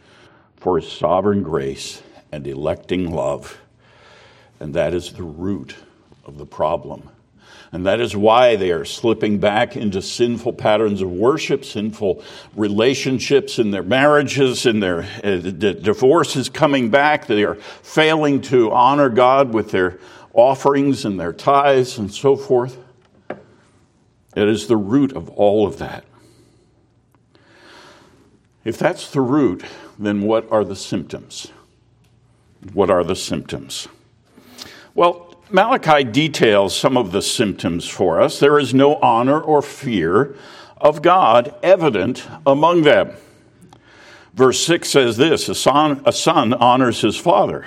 for 0.57 0.77
his 0.77 0.91
sovereign 0.91 1.41
grace 1.41 2.03
and 2.33 2.45
electing 2.45 3.09
love. 3.09 3.57
And 4.59 4.73
that 4.73 4.93
is 4.93 5.13
the 5.13 5.23
root 5.23 5.77
of 6.25 6.37
the 6.37 6.45
problem. 6.45 7.09
And 7.71 7.85
that 7.85 8.01
is 8.01 8.17
why 8.17 8.57
they 8.57 8.71
are 8.71 8.83
slipping 8.83 9.39
back 9.39 9.77
into 9.77 10.01
sinful 10.01 10.53
patterns 10.53 11.01
of 11.01 11.09
worship, 11.09 11.63
sinful 11.63 12.21
relationships 12.53 13.59
in 13.59 13.71
their 13.71 13.81
marriages, 13.81 14.65
in 14.65 14.81
their 14.81 15.03
uh, 15.23 15.37
divorce 15.37 16.35
is 16.35 16.49
coming 16.49 16.89
back. 16.89 17.27
They 17.27 17.45
are 17.45 17.55
failing 17.55 18.41
to 18.41 18.73
honor 18.73 19.07
God 19.07 19.53
with 19.53 19.71
their 19.71 19.99
offerings 20.33 21.05
and 21.05 21.19
their 21.19 21.33
tithes 21.33 21.97
and 21.97 22.11
so 22.11 22.35
forth. 22.35 22.77
It 24.35 24.47
is 24.47 24.67
the 24.67 24.77
root 24.77 25.13
of 25.13 25.29
all 25.29 25.67
of 25.67 25.77
that. 25.77 26.05
If 28.65 28.77
that's 28.77 29.11
the 29.11 29.21
root, 29.21 29.63
then 29.99 30.21
what 30.21 30.51
are 30.51 30.63
the 30.63 30.75
symptoms? 30.75 31.51
What 32.73 32.89
are 32.89 33.03
the 33.03 33.15
symptoms? 33.15 33.87
Well, 34.95 35.35
Malachi 35.49 36.03
details 36.03 36.75
some 36.75 36.97
of 36.97 37.11
the 37.11 37.21
symptoms 37.21 37.87
for 37.87 38.21
us. 38.21 38.39
There 38.39 38.57
is 38.57 38.73
no 38.73 38.95
honor 38.95 39.39
or 39.39 39.61
fear 39.61 40.35
of 40.77 41.01
God 41.01 41.53
evident 41.61 42.27
among 42.45 42.83
them. 42.83 43.13
Verse 44.33 44.59
6 44.65 44.89
says 44.89 45.17
this 45.17 45.47
a 45.49 45.55
son, 45.55 46.01
a 46.05 46.11
son 46.11 46.53
honors 46.53 47.01
his 47.01 47.17
father, 47.17 47.65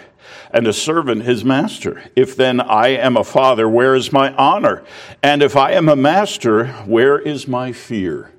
and 0.50 0.66
a 0.66 0.72
servant 0.72 1.22
his 1.22 1.44
master. 1.44 2.02
If 2.14 2.36
then 2.36 2.60
I 2.60 2.88
am 2.88 3.16
a 3.16 3.24
father, 3.24 3.68
where 3.68 3.94
is 3.94 4.12
my 4.12 4.34
honor? 4.34 4.84
And 5.22 5.42
if 5.42 5.56
I 5.56 5.72
am 5.72 5.88
a 5.88 5.96
master, 5.96 6.68
where 6.84 7.18
is 7.18 7.48
my 7.48 7.72
fear? 7.72 8.32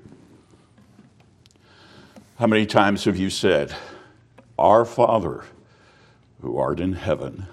How 2.38 2.46
many 2.46 2.66
times 2.66 3.04
have 3.04 3.16
you 3.16 3.30
said, 3.30 3.74
Our 4.58 4.84
Father 4.84 5.44
who 6.40 6.56
art 6.56 6.80
in 6.80 6.92
heaven? 6.92 7.46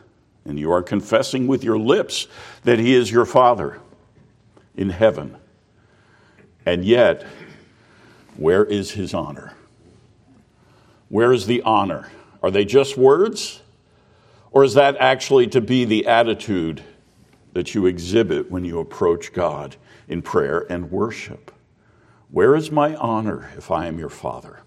and 0.46 0.60
you 0.60 0.72
are 0.72 0.84
confessing 0.84 1.48
with 1.48 1.64
your 1.64 1.78
lips 1.78 2.28
that 2.64 2.80
He 2.80 2.94
is 2.94 3.12
your 3.12 3.26
Father 3.26 3.80
in 4.76 4.90
heaven. 4.90 5.36
And 6.66 6.86
yet, 6.86 7.26
where 8.38 8.64
is 8.64 8.92
His 8.92 9.14
honor? 9.14 9.54
Where 11.10 11.34
is 11.34 11.48
the 11.48 11.62
honor? 11.64 12.10
Are 12.44 12.52
they 12.52 12.66
just 12.66 12.96
words? 12.96 13.62
Or 14.56 14.64
is 14.64 14.76
that 14.76 14.96
actually 15.02 15.48
to 15.48 15.60
be 15.60 15.84
the 15.84 16.08
attitude 16.08 16.82
that 17.52 17.76
you 17.76 17.86
exhibit 17.86 18.50
when 18.50 18.64
you 18.64 18.80
approach 18.80 19.34
God 19.34 19.76
in 20.08 20.22
prayer 20.22 20.66
and 20.70 20.90
worship? 20.90 21.52
Where 22.32 22.56
is 22.56 22.72
my 22.72 22.96
honor 22.96 23.52
if 23.58 23.70
I 23.70 23.88
am 23.88 24.00
your 24.00 24.10
Father? 24.10 24.62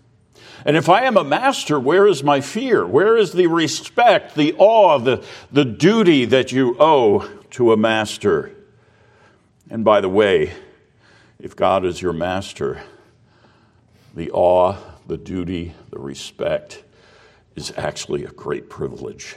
And 0.67 0.77
if 0.77 0.91
I 0.91 1.05
am 1.05 1.17
a 1.17 1.25
master, 1.25 1.81
where 1.81 2.07
is 2.07 2.23
my 2.23 2.43
fear? 2.43 2.87
Where 2.87 3.17
is 3.17 3.33
the 3.33 3.47
respect, 3.47 4.35
the 4.35 4.55
awe, 4.59 4.99
the, 4.99 5.25
the 5.51 5.65
duty 5.65 6.27
that 6.27 6.53
you 6.53 6.77
owe 6.79 7.27
to 7.53 7.73
a 7.73 7.77
master? 7.79 8.53
And 9.71 9.87
by 9.87 10.03
the 10.03 10.11
way, 10.11 10.53
if 11.41 11.57
God 11.57 11.87
is 11.87 12.03
your 12.03 12.13
master, 12.13 12.83
the 14.15 14.31
awe, 14.33 14.77
the 15.07 15.17
duty, 15.17 15.73
the 15.89 15.99
respect 15.99 16.85
is 17.57 17.73
actually 17.79 18.25
a 18.25 18.31
great 18.31 18.69
privilege. 18.69 19.37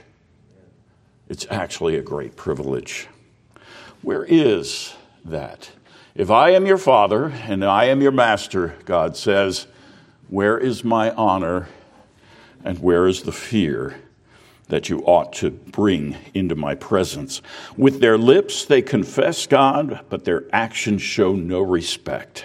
It's 1.32 1.48
actually 1.50 1.96
a 1.96 2.02
great 2.02 2.36
privilege. 2.36 3.08
Where 4.02 4.26
is 4.26 4.94
that? 5.24 5.72
If 6.14 6.30
I 6.30 6.50
am 6.50 6.66
your 6.66 6.78
father 6.78 7.28
and 7.28 7.64
I 7.64 7.86
am 7.86 8.02
your 8.02 8.12
master, 8.12 8.76
God 8.84 9.16
says, 9.16 9.66
where 10.28 10.58
is 10.58 10.84
my 10.84 11.12
honor 11.12 11.70
and 12.66 12.80
where 12.80 13.08
is 13.08 13.24
the 13.24 13.32
fear 13.32 13.96
that 14.68 14.90
you 14.90 15.06
ought 15.06 15.32
to 15.36 15.52
bring 15.52 16.18
into 16.34 16.56
my 16.56 16.76
presence? 16.76 17.42
With 17.78 18.02
their 18.02 18.18
lips 18.18 18.66
they 18.66 18.82
confess 18.82 19.48
God, 19.48 20.02
but 20.10 20.26
their 20.26 20.44
actions 20.52 21.02
show 21.02 21.34
no 21.34 21.62
respect. 21.62 22.44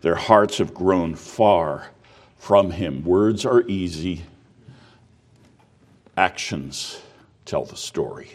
Their 0.00 0.16
hearts 0.16 0.58
have 0.58 0.74
grown 0.74 1.14
far 1.14 1.92
from 2.36 2.72
Him. 2.72 3.04
Words 3.04 3.46
are 3.46 3.62
easy, 3.68 4.24
actions 6.16 7.00
tell 7.44 7.64
the 7.64 7.76
story. 7.76 8.30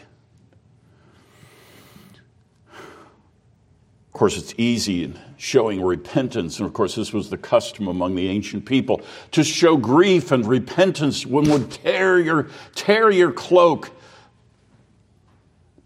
Of 4.09 4.13
course, 4.13 4.37
it's 4.37 4.53
easy 4.57 5.03
in 5.03 5.19
showing 5.37 5.81
repentance, 5.81 6.59
and 6.59 6.67
of 6.67 6.73
course, 6.73 6.95
this 6.95 7.13
was 7.13 7.29
the 7.29 7.37
custom 7.37 7.87
among 7.87 8.15
the 8.15 8.27
ancient 8.27 8.65
people 8.65 9.01
to 9.31 9.43
show 9.43 9.77
grief 9.77 10.31
and 10.31 10.45
repentance. 10.45 11.25
One 11.25 11.49
would 11.49 11.71
tear 11.71 12.19
your, 12.19 12.49
tear 12.75 13.09
your 13.09 13.31
cloak, 13.31 13.91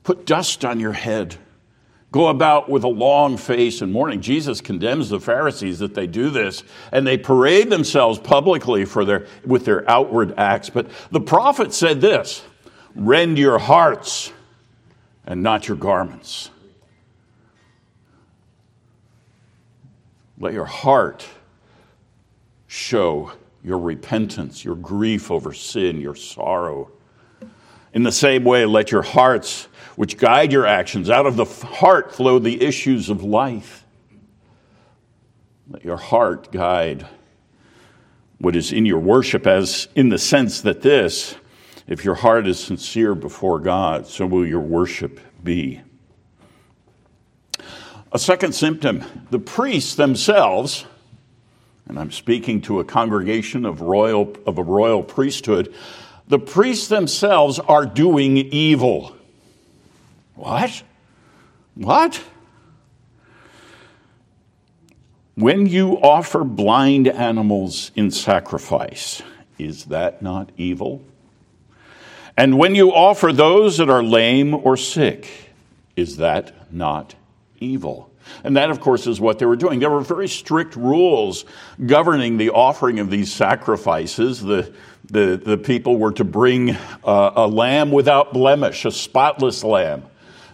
put 0.04 0.26
dust 0.26 0.66
on 0.66 0.80
your 0.80 0.94
head, 0.94 1.36
go 2.12 2.30
about 2.30 2.70
with 2.70 2.84
a 2.84 2.90
long 2.90 3.38
face 3.38 3.82
and 3.82 3.92
mourning. 3.92 4.22
Jesus 4.22 4.62
condemns 4.62 5.10
the 5.10 5.20
Pharisees 5.20 5.80
that 5.80 5.94
they 5.94 6.08
do 6.08 6.30
this, 6.32 6.64
and 6.92 7.06
they 7.06 7.18
parade 7.18 7.70
themselves 7.70 8.18
publicly 8.18 8.86
for 8.86 9.06
their, 9.06 9.28
with 9.46 9.66
their 9.66 9.88
outward 9.90 10.34
acts. 10.38 10.70
But 10.70 10.90
the 11.12 11.22
prophet 11.22 11.74
said 11.74 12.02
this 12.02 12.44
rend 12.96 13.38
your 13.38 13.58
hearts 13.58 14.32
and 15.26 15.42
not 15.42 15.68
your 15.68 15.78
garments. 15.78 16.50
Let 20.40 20.54
your 20.54 20.66
heart 20.66 21.26
show 22.68 23.32
your 23.64 23.80
repentance, 23.80 24.66
your 24.66 24.76
grief 24.76 25.32
over 25.32 25.54
sin, 25.54 26.02
your 26.02 26.16
sorrow. 26.16 26.92
In 27.94 28.04
the 28.04 28.12
same 28.12 28.44
way, 28.44 28.66
let 28.66 28.92
your 28.92 29.04
hearts, 29.04 29.66
which 29.96 30.18
guide 30.18 30.52
your 30.52 30.66
actions, 30.66 31.10
out 31.10 31.26
of 31.26 31.36
the 31.36 31.46
heart 31.46 32.14
flow 32.14 32.40
the 32.40 32.62
issues 32.62 33.10
of 33.10 33.24
life. 33.24 33.86
Let 35.70 35.86
your 35.86 35.98
heart 35.98 36.52
guide 36.52 37.08
what 38.40 38.56
is 38.56 38.74
in 38.74 38.86
your 38.86 39.00
worship, 39.00 39.48
as 39.48 39.88
in 39.96 40.10
the 40.10 40.18
sense 40.18 40.62
that 40.62 40.82
this, 40.82 41.36
if 41.88 42.06
your 42.06 42.16
heart 42.16 42.48
is 42.48 42.60
sincere 42.60 43.16
before 43.16 43.60
God, 43.60 44.08
so 44.08 44.26
will 44.26 44.46
your 44.46 44.62
worship 44.62 45.20
be. 45.44 45.82
A 48.12 48.20
second 48.20 48.54
symptom 48.54 49.04
the 49.32 49.40
priests 49.40 49.96
themselves, 49.96 50.86
and 51.88 52.00
I'm 52.00 52.12
speaking 52.12 52.62
to 52.62 52.80
a 52.80 52.86
congregation 52.86 53.66
of, 53.66 53.82
royal, 53.82 54.36
of 54.46 54.58
a 54.58 54.64
royal 54.64 55.04
priesthood, 55.04 55.74
the 56.28 56.40
priests 56.40 56.88
themselves 56.88 57.60
are 57.60 57.86
doing 57.86 58.38
evil. 58.38 59.16
What? 60.36 60.84
What? 61.76 62.22
When 65.36 65.66
you 65.66 65.98
offer 65.98 66.44
blind 66.44 67.08
animals 67.08 67.92
in 67.96 68.12
sacrifice, 68.12 69.24
is 69.58 69.86
that 69.86 70.22
not 70.22 70.52
evil? 70.56 71.04
And 72.36 72.58
when 72.58 72.76
you 72.76 72.94
offer 72.94 73.32
those 73.32 73.78
that 73.78 73.90
are 73.90 74.04
lame 74.04 74.54
or 74.54 74.76
sick, 74.78 75.28
is 75.96 76.18
that 76.18 76.74
not 76.74 77.16
evil. 77.60 78.10
And 78.44 78.58
that, 78.58 78.72
of 78.72 78.80
course, 78.80 79.06
is 79.06 79.20
what 79.20 79.40
they 79.40 79.46
were 79.46 79.56
doing. 79.56 79.80
There 79.80 79.90
were 79.90 80.02
very 80.02 80.28
strict 80.28 80.76
rules 80.76 81.46
governing 81.86 82.38
the 82.38 82.50
offering 82.52 83.00
of 83.00 83.10
these 83.10 83.32
sacrifices. 83.32 84.42
The, 84.42 84.74
the, 85.06 85.42
the 85.44 85.58
people 85.58 85.98
were 85.98 86.14
to 86.14 86.24
bring 86.24 86.72
uh, 86.72 87.32
a 87.36 87.48
lamb 87.48 87.92
without 87.92 88.34
blemish, 88.34 88.86
a 88.86 88.92
spotless 88.92 89.64
lamb. 89.64 90.04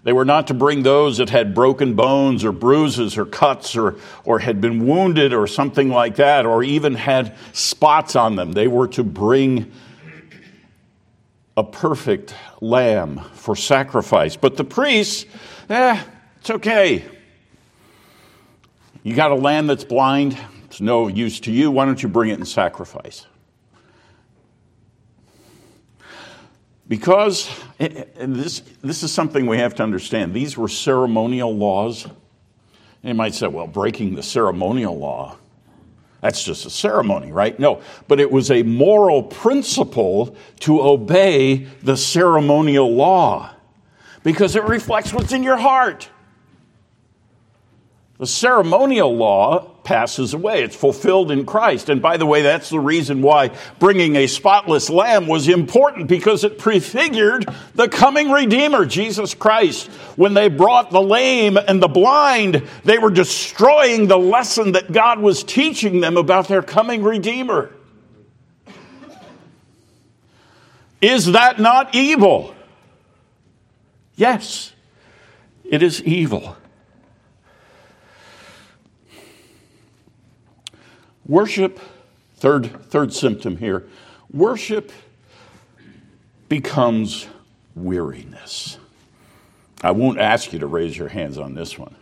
They 0.03 0.13
were 0.13 0.25
not 0.25 0.47
to 0.47 0.53
bring 0.53 0.83
those 0.83 1.17
that 1.17 1.29
had 1.29 1.53
broken 1.53 1.93
bones 1.93 2.43
or 2.43 2.51
bruises 2.51 3.17
or 3.17 3.25
cuts 3.25 3.75
or, 3.75 3.97
or 4.23 4.39
had 4.39 4.61
been 4.61 4.87
wounded 4.87 5.33
or 5.33 5.45
something 5.45 5.89
like 5.89 6.15
that, 6.15 6.45
or 6.45 6.63
even 6.63 6.95
had 6.95 7.37
spots 7.53 8.15
on 8.15 8.35
them. 8.35 8.53
They 8.53 8.67
were 8.67 8.87
to 8.89 9.03
bring 9.03 9.71
a 11.59 11.63
perfect 11.63 12.33
lamb 12.61 13.19
for 13.33 13.53
sacrifice. 13.53 14.37
But 14.37 14.55
the 14.55 14.63
priests, 14.63 15.25
eh, 15.69 16.01
it's 16.39 16.49
okay. 16.49 17.03
You 19.03 19.13
got 19.13 19.31
a 19.31 19.35
lamb 19.35 19.67
that's 19.67 19.83
blind, 19.83 20.37
it's 20.65 20.79
no 20.79 21.09
use 21.09 21.41
to 21.41 21.51
you. 21.51 21.69
Why 21.69 21.83
don't 21.83 22.01
you 22.01 22.07
bring 22.07 22.29
it 22.29 22.39
in 22.39 22.45
sacrifice? 22.45 23.25
Because 26.87 27.49
this, 27.77 28.61
this 28.81 29.03
is 29.03 29.11
something 29.11 29.45
we 29.45 29.57
have 29.57 29.75
to 29.75 29.83
understand. 29.83 30.33
These 30.33 30.57
were 30.57 30.69
ceremonial 30.69 31.55
laws. 31.55 32.05
And 32.05 32.13
you 33.03 33.13
might 33.13 33.35
say, 33.35 33.47
well, 33.47 33.67
breaking 33.67 34.15
the 34.15 34.23
ceremonial 34.23 34.97
law, 34.97 35.35
that's 36.21 36.43
just 36.43 36.65
a 36.65 36.69
ceremony, 36.69 37.31
right? 37.31 37.57
No, 37.59 37.81
but 38.07 38.19
it 38.19 38.31
was 38.31 38.51
a 38.51 38.63
moral 38.63 39.23
principle 39.23 40.35
to 40.61 40.81
obey 40.81 41.67
the 41.81 41.95
ceremonial 41.95 42.93
law 42.93 43.51
because 44.23 44.55
it 44.55 44.63
reflects 44.63 45.13
what's 45.13 45.31
in 45.31 45.43
your 45.43 45.57
heart. 45.57 46.09
The 48.19 48.27
ceremonial 48.27 49.15
law 49.15 49.61
passes 49.85 50.33
away. 50.33 50.61
It's 50.61 50.75
fulfilled 50.75 51.31
in 51.31 51.45
Christ. 51.45 51.87
And 51.87 52.01
by 52.01 52.17
the 52.17 52.25
way, 52.25 52.41
that's 52.41 52.69
the 52.69 52.79
reason 52.79 53.21
why 53.21 53.51
bringing 53.79 54.17
a 54.17 54.27
spotless 54.27 54.89
lamb 54.89 55.25
was 55.25 55.47
important 55.47 56.09
because 56.09 56.43
it 56.43 56.59
prefigured 56.59 57.47
the 57.75 57.87
coming 57.87 58.29
Redeemer, 58.29 58.85
Jesus 58.85 59.33
Christ. 59.33 59.87
When 60.17 60.33
they 60.33 60.49
brought 60.49 60.91
the 60.91 61.01
lame 61.01 61.55
and 61.55 61.81
the 61.81 61.87
blind, 61.87 62.67
they 62.83 62.97
were 62.97 63.09
destroying 63.09 64.07
the 64.07 64.19
lesson 64.19 64.73
that 64.73 64.91
God 64.91 65.19
was 65.19 65.41
teaching 65.41 66.01
them 66.01 66.17
about 66.17 66.49
their 66.49 66.61
coming 66.61 67.03
Redeemer. 67.03 67.71
Is 70.99 71.27
that 71.27 71.57
not 71.57 71.95
evil? 71.95 72.53
Yes, 74.17 74.73
it 75.63 75.81
is 75.81 76.03
evil. 76.03 76.57
Worship, 81.29 81.79
third, 82.37 82.85
third 82.85 83.13
symptom 83.13 83.55
here, 83.55 83.85
worship 84.33 84.91
becomes 86.49 87.27
weariness. 87.75 88.79
I 89.83 89.91
won't 89.91 90.19
ask 90.19 90.51
you 90.51 90.57
to 90.57 90.65
raise 90.65 90.97
your 90.97 91.09
hands 91.09 91.37
on 91.37 91.53
this 91.53 91.77
one, 91.77 91.95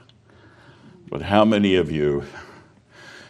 but 1.10 1.22
how 1.22 1.44
many 1.44 1.76
of 1.76 1.92
you 1.92 2.24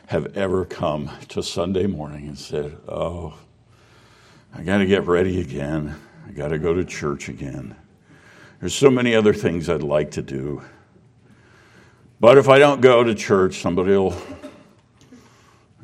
have 0.06 0.38
ever 0.38 0.66
come 0.66 1.10
to 1.30 1.42
Sunday 1.42 1.88
morning 1.88 2.28
and 2.28 2.38
said, 2.38 2.78
Oh, 2.88 3.34
I 4.54 4.62
got 4.62 4.78
to 4.78 4.86
get 4.86 5.08
ready 5.08 5.42
again. 5.42 5.96
I 6.28 6.32
got 6.32 6.50
to 6.50 6.60
go 6.60 6.76
to 6.76 6.86
church 6.86 7.28
again. 7.28 7.76
There's 8.60 8.76
so 8.76 8.92
many 8.92 9.16
other 9.16 9.34
things 9.34 9.68
I'd 9.68 9.82
like 9.82 10.12
to 10.12 10.22
do. 10.22 10.62
But 12.20 12.38
if 12.38 12.50
I 12.50 12.60
don't 12.60 12.82
go 12.82 13.04
to 13.04 13.16
church, 13.16 13.58
somebody 13.62 13.94
will 13.94 14.16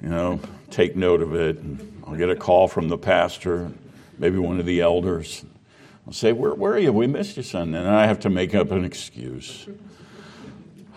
you 0.03 0.09
know, 0.09 0.39
take 0.69 0.95
note 0.95 1.21
of 1.21 1.33
it. 1.33 1.57
And 1.59 2.03
I'll 2.05 2.15
get 2.15 2.29
a 2.29 2.35
call 2.35 2.67
from 2.67 2.89
the 2.89 2.97
pastor, 2.97 3.71
maybe 4.17 4.37
one 4.37 4.59
of 4.59 4.65
the 4.65 4.81
elders. 4.81 5.45
I'll 6.05 6.13
say, 6.13 6.33
Where, 6.33 6.53
where 6.53 6.73
are 6.73 6.79
you? 6.79 6.91
We 6.91 7.07
missed 7.07 7.37
you, 7.37 7.43
son. 7.43 7.73
And 7.73 7.87
I 7.87 8.05
have 8.05 8.19
to 8.21 8.29
make 8.29 8.53
up 8.53 8.71
an 8.71 8.83
excuse. 8.83 9.67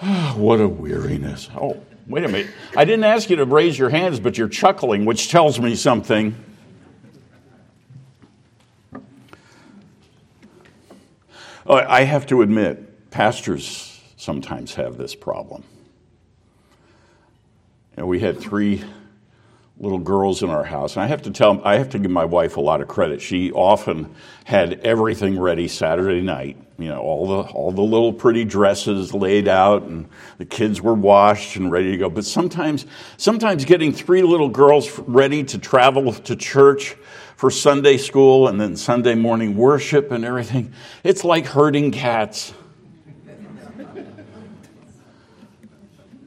what 0.35 0.61
a 0.61 0.69
weariness. 0.69 1.49
Oh, 1.57 1.81
wait 2.09 2.25
a 2.25 2.29
minute. 2.29 2.51
I 2.77 2.85
didn't 2.85 3.05
ask 3.05 3.31
you 3.31 3.37
to 3.37 3.45
raise 3.45 3.79
your 3.79 3.90
hands, 3.90 4.19
but 4.19 4.37
you're 4.37 4.49
chuckling, 4.49 5.05
which 5.05 5.31
tells 5.31 5.61
me 5.61 5.77
something. 5.77 6.35
Oh, 11.69 11.75
I 11.77 12.03
have 12.03 12.27
to 12.27 12.42
admit, 12.42 13.11
pastors 13.11 14.01
sometimes 14.16 14.75
have 14.75 14.97
this 14.97 15.14
problem. 15.14 15.64
And 17.97 18.07
we 18.07 18.21
had 18.21 18.39
three 18.39 18.85
little 19.79 19.99
girls 19.99 20.43
in 20.43 20.49
our 20.51 20.65
house. 20.65 20.97
And 20.97 21.03
I 21.03 21.07
have 21.07 21.23
to 21.23 21.31
tell, 21.31 21.61
I 21.65 21.77
have 21.77 21.91
to 21.91 21.99
give 21.99 22.11
my 22.11 22.25
wife 22.25 22.57
a 22.57 22.61
lot 22.61 22.81
of 22.81 22.89
credit. 22.89 23.21
She 23.21 23.53
often 23.53 24.15
had 24.45 24.81
everything 24.81 25.39
ready 25.39 25.69
Saturday 25.69 26.23
night. 26.23 26.57
You 26.79 26.89
know, 26.89 27.01
all 27.01 27.27
the 27.27 27.51
all 27.53 27.73
the 27.73 27.83
little 27.83 28.13
pretty 28.13 28.45
dresses 28.45 29.15
laid 29.15 29.49
out, 29.49 29.85
and 29.85 30.09
the 30.37 30.45
kids 30.45 30.83
were 30.83 30.93
washed 30.93 31.57
and 31.57 31.73
ready 31.73 31.93
to 31.93 31.97
go. 31.97 32.11
But 32.11 32.27
sometimes, 32.27 32.85
sometimes 33.17 33.65
getting 33.65 33.95
three 33.95 34.21
little 34.21 34.51
girls 34.51 34.99
ready 34.99 35.43
to 35.45 35.59
travel 35.59 36.13
to 36.13 36.37
church 36.37 36.95
for 37.37 37.51
Sunday 37.51 37.97
school 37.97 38.49
and 38.49 38.61
then 38.61 38.77
Sunday 38.77 39.15
morning 39.15 39.57
worship 39.57 40.11
and 40.11 40.23
everything, 40.23 40.75
it's 41.03 41.25
like 41.25 41.47
herding 41.47 41.93
cats. 41.93 42.53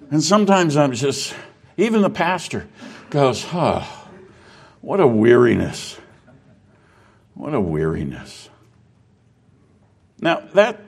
and 0.10 0.24
sometimes 0.24 0.76
I'm 0.76 0.94
just 0.94 1.36
even 1.80 2.02
the 2.02 2.10
pastor 2.10 2.68
goes, 3.10 3.44
huh, 3.44 3.84
what 4.82 5.00
a 5.00 5.08
weariness. 5.08 5.98
What 7.34 7.54
a 7.54 7.62
weariness. 7.62 8.50
Now, 10.20 10.42
that, 10.54 10.82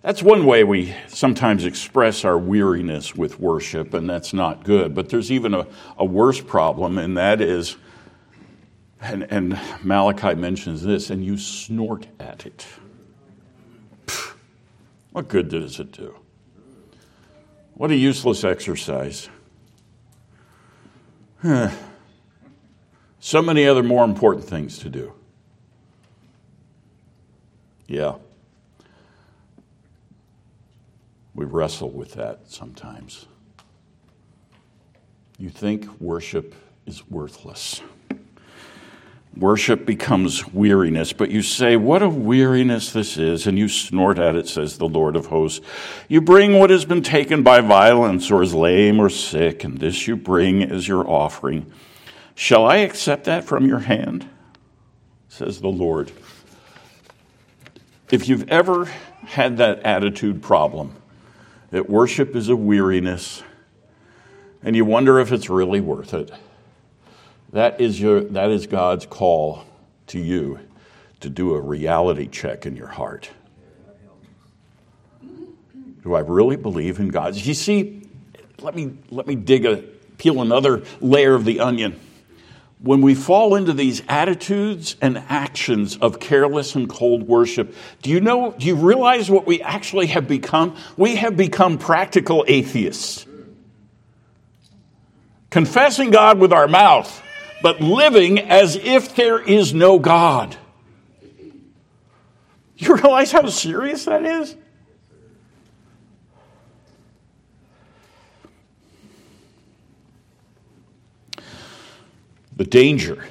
that's 0.00 0.22
one 0.22 0.46
way 0.46 0.62
we 0.62 0.94
sometimes 1.08 1.64
express 1.64 2.24
our 2.24 2.38
weariness 2.38 3.16
with 3.16 3.40
worship, 3.40 3.94
and 3.94 4.08
that's 4.08 4.32
not 4.32 4.62
good. 4.62 4.94
But 4.94 5.08
there's 5.08 5.32
even 5.32 5.54
a, 5.54 5.66
a 5.96 6.04
worse 6.04 6.40
problem, 6.40 6.98
and 6.98 7.16
that 7.16 7.40
is, 7.40 7.76
and, 9.00 9.24
and 9.30 9.58
Malachi 9.82 10.36
mentions 10.36 10.84
this, 10.84 11.10
and 11.10 11.24
you 11.24 11.36
snort 11.36 12.06
at 12.20 12.46
it. 12.46 12.64
Pfft, 14.06 14.34
what 15.10 15.26
good 15.26 15.48
does 15.48 15.80
it 15.80 15.90
do? 15.90 16.14
What 17.74 17.90
a 17.90 17.96
useless 17.96 18.44
exercise. 18.44 19.28
So 21.42 23.42
many 23.42 23.66
other 23.66 23.82
more 23.82 24.04
important 24.04 24.44
things 24.44 24.78
to 24.78 24.88
do. 24.88 25.12
Yeah. 27.86 28.16
We 31.34 31.44
wrestle 31.44 31.90
with 31.90 32.14
that 32.14 32.50
sometimes. 32.50 33.26
You 35.38 35.50
think 35.50 36.00
worship 36.00 36.54
is 36.86 37.08
worthless. 37.08 37.80
Worship 39.38 39.86
becomes 39.86 40.52
weariness, 40.52 41.12
but 41.12 41.30
you 41.30 41.42
say, 41.42 41.76
What 41.76 42.02
a 42.02 42.08
weariness 42.08 42.92
this 42.92 43.16
is, 43.16 43.46
and 43.46 43.56
you 43.56 43.68
snort 43.68 44.18
at 44.18 44.34
it, 44.34 44.48
says 44.48 44.78
the 44.78 44.88
Lord 44.88 45.14
of 45.14 45.26
hosts. 45.26 45.64
You 46.08 46.20
bring 46.20 46.58
what 46.58 46.70
has 46.70 46.84
been 46.84 47.02
taken 47.02 47.44
by 47.44 47.60
violence, 47.60 48.32
or 48.32 48.42
is 48.42 48.52
lame 48.52 48.98
or 48.98 49.08
sick, 49.08 49.62
and 49.62 49.78
this 49.78 50.08
you 50.08 50.16
bring 50.16 50.64
as 50.64 50.88
your 50.88 51.08
offering. 51.08 51.70
Shall 52.34 52.66
I 52.66 52.78
accept 52.78 53.24
that 53.24 53.44
from 53.44 53.66
your 53.66 53.78
hand? 53.78 54.28
says 55.28 55.60
the 55.60 55.68
Lord. 55.68 56.10
If 58.10 58.28
you've 58.28 58.48
ever 58.48 58.86
had 59.24 59.58
that 59.58 59.80
attitude 59.84 60.42
problem, 60.42 60.96
that 61.70 61.88
worship 61.88 62.34
is 62.34 62.48
a 62.48 62.56
weariness, 62.56 63.44
and 64.64 64.74
you 64.74 64.84
wonder 64.84 65.20
if 65.20 65.30
it's 65.30 65.48
really 65.48 65.80
worth 65.80 66.12
it 66.12 66.32
that 67.52 67.80
is, 67.80 68.00
your, 68.00 68.20
that 68.20 68.50
is 68.50 68.66
God's 68.66 69.06
call 69.06 69.64
to 70.08 70.18
you 70.18 70.60
to 71.20 71.30
do 71.30 71.54
a 71.54 71.60
reality 71.60 72.28
check 72.28 72.66
in 72.66 72.76
your 72.76 72.86
heart. 72.86 73.30
Do 76.02 76.14
I 76.14 76.20
really 76.20 76.56
believe 76.56 77.00
in 77.00 77.08
God? 77.08 77.34
You 77.34 77.54
see, 77.54 78.02
let 78.60 78.74
me, 78.74 78.92
let 79.10 79.26
me 79.26 79.34
dig 79.34 79.66
a, 79.66 79.82
peel 80.18 80.42
another 80.42 80.82
layer 81.00 81.34
of 81.34 81.44
the 81.44 81.60
onion. 81.60 81.98
When 82.80 83.00
we 83.00 83.14
fall 83.14 83.56
into 83.56 83.72
these 83.72 84.02
attitudes 84.08 84.94
and 85.00 85.18
actions 85.28 85.96
of 85.96 86.20
careless 86.20 86.76
and 86.76 86.88
cold 86.88 87.24
worship, 87.26 87.74
do 88.02 88.10
you 88.10 88.20
know, 88.20 88.54
do 88.56 88.66
you 88.66 88.76
realize 88.76 89.28
what 89.28 89.46
we 89.46 89.60
actually 89.62 90.06
have 90.08 90.28
become? 90.28 90.76
We 90.96 91.16
have 91.16 91.36
become 91.36 91.78
practical 91.78 92.44
atheists. 92.46 93.26
Confessing 95.50 96.10
God 96.10 96.38
with 96.38 96.52
our 96.52 96.68
mouth, 96.68 97.22
but 97.62 97.80
living 97.80 98.38
as 98.38 98.76
if 98.76 99.14
there 99.14 99.40
is 99.40 99.74
no 99.74 99.98
God. 99.98 100.56
You 102.80 102.94
realize 102.94 103.32
how 103.32 103.44
serious 103.48 104.04
that 104.04 104.24
is? 104.24 104.54
The 112.56 112.64
danger 112.64 113.24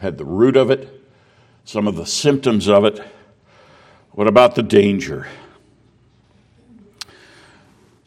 had 0.00 0.18
the 0.18 0.24
root 0.24 0.56
of 0.56 0.70
it, 0.70 0.88
some 1.64 1.86
of 1.86 1.96
the 1.96 2.06
symptoms 2.06 2.68
of 2.68 2.86
it. 2.86 3.00
What 4.10 4.26
about 4.26 4.54
the 4.54 4.62
danger? 4.62 5.28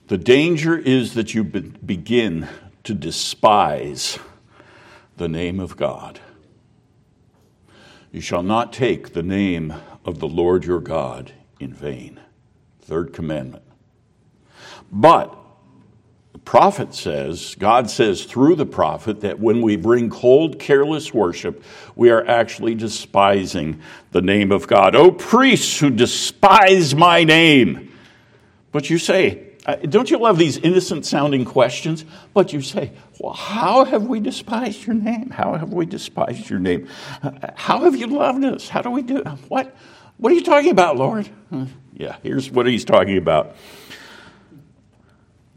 The 0.07 0.17
danger 0.17 0.77
is 0.77 1.15
that 1.15 1.33
you 1.33 1.43
begin 1.43 2.47
to 2.85 2.93
despise 2.93 4.17
the 5.17 5.27
name 5.27 5.59
of 5.59 5.77
God. 5.77 6.19
You 8.11 8.21
shall 8.21 8.43
not 8.43 8.71
take 8.71 9.13
the 9.13 9.23
name 9.23 9.73
of 10.05 10.19
the 10.19 10.27
Lord 10.27 10.65
your 10.65 10.79
God 10.79 11.33
in 11.59 11.73
vain. 11.73 12.19
Third 12.81 13.11
commandment. 13.11 13.63
But 14.91 15.35
the 16.31 16.39
prophet 16.39 16.93
says, 16.93 17.55
God 17.57 17.89
says 17.89 18.23
through 18.23 18.55
the 18.55 18.65
prophet, 18.65 19.21
that 19.21 19.39
when 19.39 19.61
we 19.61 19.75
bring 19.75 20.09
cold, 20.09 20.59
careless 20.59 21.13
worship, 21.13 21.63
we 21.95 22.09
are 22.09 22.25
actually 22.25 22.75
despising 22.75 23.81
the 24.11 24.21
name 24.21 24.51
of 24.51 24.67
God. 24.67 24.95
O 24.95 25.11
priests 25.11 25.79
who 25.79 25.89
despise 25.89 26.93
my 26.93 27.23
name. 27.23 27.91
But 28.71 28.89
you 28.89 28.97
say, 28.97 29.54
uh, 29.65 29.75
don't 29.77 30.11
you 30.11 30.17
love 30.17 30.37
these 30.37 30.57
innocent 30.57 31.05
sounding 31.05 31.43
questions? 31.45 32.05
But 32.33 32.53
you 32.53 32.61
say, 32.61 32.91
well, 33.19 33.33
how 33.33 33.83
have 33.85 34.03
we 34.03 34.19
despised 34.19 34.85
your 34.85 34.95
name? 34.95 35.31
How 35.31 35.55
have 35.55 35.73
we 35.73 35.85
despised 35.85 36.49
your 36.49 36.59
name? 36.59 36.87
Uh, 37.23 37.31
how 37.55 37.79
have 37.83 37.95
you 37.95 38.07
loved 38.07 38.43
us? 38.43 38.69
How 38.69 38.81
do 38.81 38.91
we 38.91 39.01
do 39.01 39.23
what? 39.47 39.75
What 40.17 40.31
are 40.31 40.35
you 40.35 40.43
talking 40.43 40.71
about, 40.71 40.97
Lord? 40.97 41.27
Uh, 41.51 41.65
yeah, 41.93 42.17
here's 42.23 42.49
what 42.51 42.67
he's 42.67 42.85
talking 42.85 43.17
about. 43.17 43.55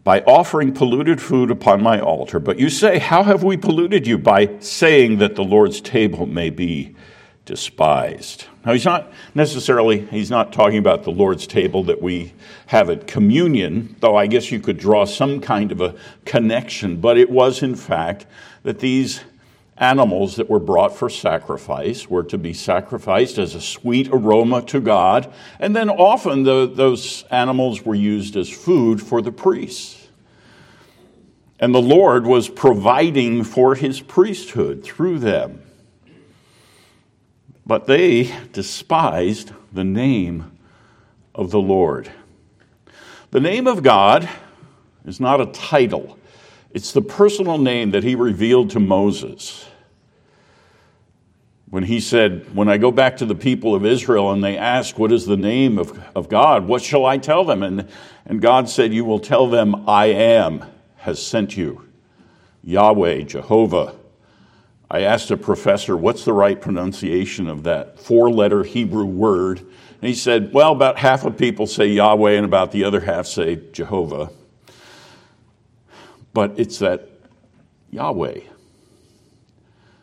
by 0.05 0.21
offering 0.23 0.73
polluted 0.73 1.21
food 1.21 1.51
upon 1.51 1.83
my 1.83 2.01
altar. 2.01 2.41
But 2.41 2.59
you 2.59 2.71
say, 2.71 2.99
How 2.99 3.23
have 3.23 3.45
we 3.45 3.57
polluted 3.57 4.07
you? 4.07 4.17
By 4.19 4.59
saying 4.61 5.19
that 5.19 5.35
the 5.37 5.45
Lord's 5.45 5.81
table 5.81 6.25
may 6.27 6.49
be 6.51 6.97
despised. 7.45 8.47
Now, 8.69 8.75
he's 8.75 8.85
not 8.85 9.11
necessarily, 9.35 10.05
he's 10.09 10.29
not 10.29 10.53
talking 10.53 10.77
about 10.77 11.03
the 11.03 11.11
Lord's 11.11 11.47
table 11.47 11.85
that 11.85 12.03
we 12.03 12.35
have 12.67 12.91
at 12.91 13.07
communion, 13.07 13.97
though 14.01 14.15
I 14.15 14.27
guess 14.27 14.53
you 14.53 14.61
could 14.61 14.77
draw 14.77 15.07
some 15.07 15.41
kind 15.41 15.73
of 15.73 15.81
a 15.81 15.95
connection, 16.27 17.01
but 17.01 17.17
it 17.17 17.31
was 17.31 17.63
in 17.63 17.75
fact 17.75 18.27
that 18.65 18.81
these 18.81 19.25
animals 19.79 20.37
that 20.37 20.51
were 20.51 20.61
brought 20.61 20.95
for 20.95 21.09
sacrifice 21.09 22.11
were 22.11 22.25
to 22.25 22.37
be 22.37 22.53
sacrificed 22.53 23.39
as 23.39 23.55
a 23.55 23.61
sweet 23.63 24.11
aroma 24.13 24.61
to 24.67 24.81
God, 24.81 25.33
and 25.59 25.75
then 25.75 25.89
often 25.89 26.43
the, 26.43 26.71
those 26.71 27.25
animals 27.31 27.87
were 27.87 27.95
used 27.95 28.37
as 28.37 28.51
food 28.51 29.01
for 29.01 29.23
the 29.23 29.33
priests. 29.33 30.09
And 31.59 31.75
the 31.75 31.81
Lord 31.81 32.27
was 32.27 32.51
providing 32.51 33.45
for 33.45 33.77
his 33.77 34.03
priesthood 34.03 34.85
through 34.85 35.21
them. 35.21 35.63
But 37.69 37.87
they 37.87 38.35
despised 38.53 39.53
the 39.73 39.85
name 39.85 40.51
of 41.35 41.53
the 41.53 41.61
Lord. 41.61 42.11
The 43.31 43.41
name 43.41 43.69
of 43.69 43.85
God 43.85 44.29
is 45.05 45.21
not 45.21 45.41
a 45.41 45.47
title, 45.47 46.19
it's 46.73 46.93
the 46.93 47.03
personal 47.03 47.59
name 47.59 47.93
that 47.93 48.03
he 48.03 48.15
revealed 48.15 48.71
to 48.71 48.81
Moses 48.81 49.69
when 51.71 51.85
he 51.85 52.01
said, 52.01 52.55
When 52.55 52.69
I 52.69 52.79
go 52.79 52.91
back 52.91 53.19
to 53.19 53.27
the 53.27 53.35
people 53.35 53.75
of 53.75 53.85
Israel 53.85 54.33
and 54.33 54.43
they 54.43 54.57
ask, 54.57 54.99
What 54.99 55.13
is 55.13 55.27
the 55.27 55.37
name 55.37 55.79
of, 55.79 56.03
of 56.15 56.29
God? 56.29 56.67
What 56.67 56.83
shall 56.83 57.05
I 57.05 57.19
tell 57.19 57.45
them? 57.45 57.63
And, 57.63 57.89
and 58.25 58.41
God 58.41 58.69
said, 58.69 58.93
You 58.93 59.05
will 59.05 59.21
tell 59.21 59.47
them, 59.47 59.89
I 59.89 60.07
am 60.07 60.65
has 60.99 61.25
sent 61.25 61.57
you. 61.57 61.87
Yahweh, 62.65 63.23
Jehovah. 63.23 63.98
I 64.91 65.01
asked 65.01 65.31
a 65.31 65.37
professor, 65.37 65.97
What's 65.97 66.25
the 66.25 66.33
right 66.33 66.61
pronunciation 66.61 67.49
of 67.49 67.65
that 67.65 67.99
four 67.99 68.31
letter 68.31 68.63
Hebrew 68.63 69.05
word? 69.05 69.59
And 69.59 70.09
he 70.09 70.15
said, 70.15 70.53
Well, 70.53 70.73
about 70.73 70.99
half 70.99 71.25
of 71.25 71.37
people 71.37 71.67
say 71.67 71.89
Yahweh 71.89 72.33
and 72.33 72.45
about 72.45 72.73
the 72.73 72.85
other 72.85 73.01
half 73.01 73.27
say 73.27 73.61
Jehovah. 73.73 74.31
But 76.33 76.59
it's 76.59 76.79
that 76.79 77.09
Yahweh. 77.91 78.41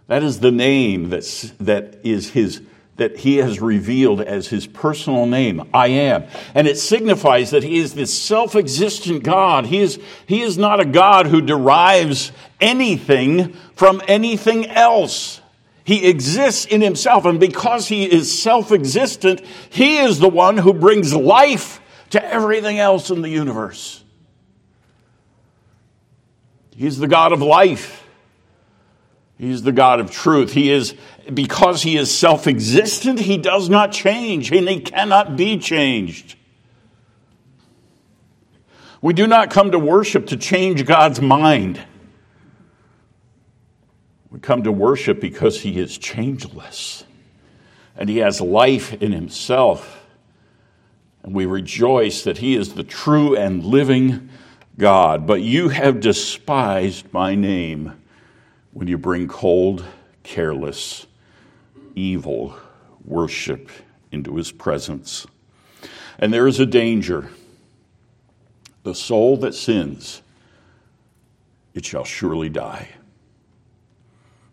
That 0.08 0.22
is 0.22 0.40
the 0.40 0.52
name 0.52 1.10
that's, 1.10 1.52
that 1.60 2.00
is 2.04 2.30
his, 2.32 2.62
that 2.98 3.18
he 3.18 3.38
has 3.38 3.60
revealed 3.60 4.22
as 4.22 4.48
his 4.48 4.68
personal 4.68 5.26
name, 5.26 5.68
I 5.74 5.88
am. 5.88 6.26
And 6.54 6.68
it 6.68 6.78
signifies 6.78 7.52
that 7.52 7.64
he 7.64 7.78
is 7.78 7.94
this 7.94 8.18
self 8.18 8.56
existent 8.56 9.24
God. 9.24 9.66
He 9.66 9.80
is, 9.80 10.00
he 10.26 10.42
is 10.42 10.58
not 10.58 10.80
a 10.80 10.86
God 10.86 11.28
who 11.28 11.42
derives 11.42 12.32
anything 12.62 13.54
from 13.76 14.02
anything 14.08 14.68
else. 14.68 15.42
He 15.84 16.08
exists 16.08 16.66
in 16.66 16.82
himself, 16.82 17.26
and 17.26 17.40
because 17.40 17.88
he 17.88 18.12
is 18.12 18.42
self 18.42 18.72
existent, 18.72 19.42
he 19.70 19.98
is 19.98 20.20
the 20.20 20.30
one 20.30 20.58
who 20.58 20.74
brings 20.74 21.14
life 21.14 21.82
to 22.12 22.26
everything 22.26 22.80
else 22.80 23.10
in 23.10 23.22
the 23.22 23.30
universe. 23.30 24.04
He's 26.76 26.98
the 26.98 27.08
God 27.08 27.34
of 27.34 27.42
life. 27.42 28.05
He's 29.38 29.64
the 29.64 29.72
God 29.72 30.00
of 30.00 30.12
truth. 30.12 30.54
He 30.54 30.72
is, 30.72 30.96
because 31.34 31.84
he 31.84 31.98
is 31.98 32.16
self 32.16 32.48
existent, 32.48 33.20
he 33.20 33.38
does 33.38 33.70
not 33.70 33.92
change 33.92 34.52
and 34.52 34.68
he 34.68 34.80
cannot 34.80 35.36
be 35.36 35.58
changed. 35.58 36.38
We 39.02 39.14
do 39.14 39.28
not 39.28 39.52
come 39.52 39.72
to 39.72 39.80
worship 39.80 40.28
to 40.28 40.38
change 40.38 40.86
God's 40.86 41.22
mind. 41.22 41.80
We 44.32 44.40
come 44.40 44.64
to 44.64 44.72
worship 44.72 45.22
because 45.22 45.62
he 45.62 45.80
is 45.80 45.98
changeless 45.98 47.04
and 47.96 48.10
he 48.10 48.18
has 48.18 48.42
life 48.42 48.94
in 48.94 49.12
himself. 49.12 50.04
And 51.24 51.34
we 51.34 51.46
rejoice 51.46 52.24
that 52.24 52.38
he 52.38 52.56
is 52.56 52.74
the 52.74 52.84
true 52.84 53.36
and 53.36 53.64
living 53.64 54.30
God. 54.78 55.26
But 55.26 55.42
you 55.42 55.70
have 55.70 56.00
despised 56.00 57.12
my 57.14 57.36
name 57.36 57.94
when 58.76 58.90
you 58.90 58.98
bring 58.98 59.26
cold, 59.26 59.86
careless, 60.22 61.08
evil 61.96 62.58
worship 63.06 63.70
into 64.12 64.36
his 64.36 64.52
presence. 64.52 65.26
And 66.20 66.34
there 66.34 66.46
is 66.46 66.60
a 66.60 66.66
danger. 66.66 67.30
The 68.84 68.94
soul 68.94 69.38
that 69.38 69.56
sins, 69.56 70.22
it 71.74 71.86
shall 71.86 72.04
surely 72.04 72.50
die. 72.50 72.90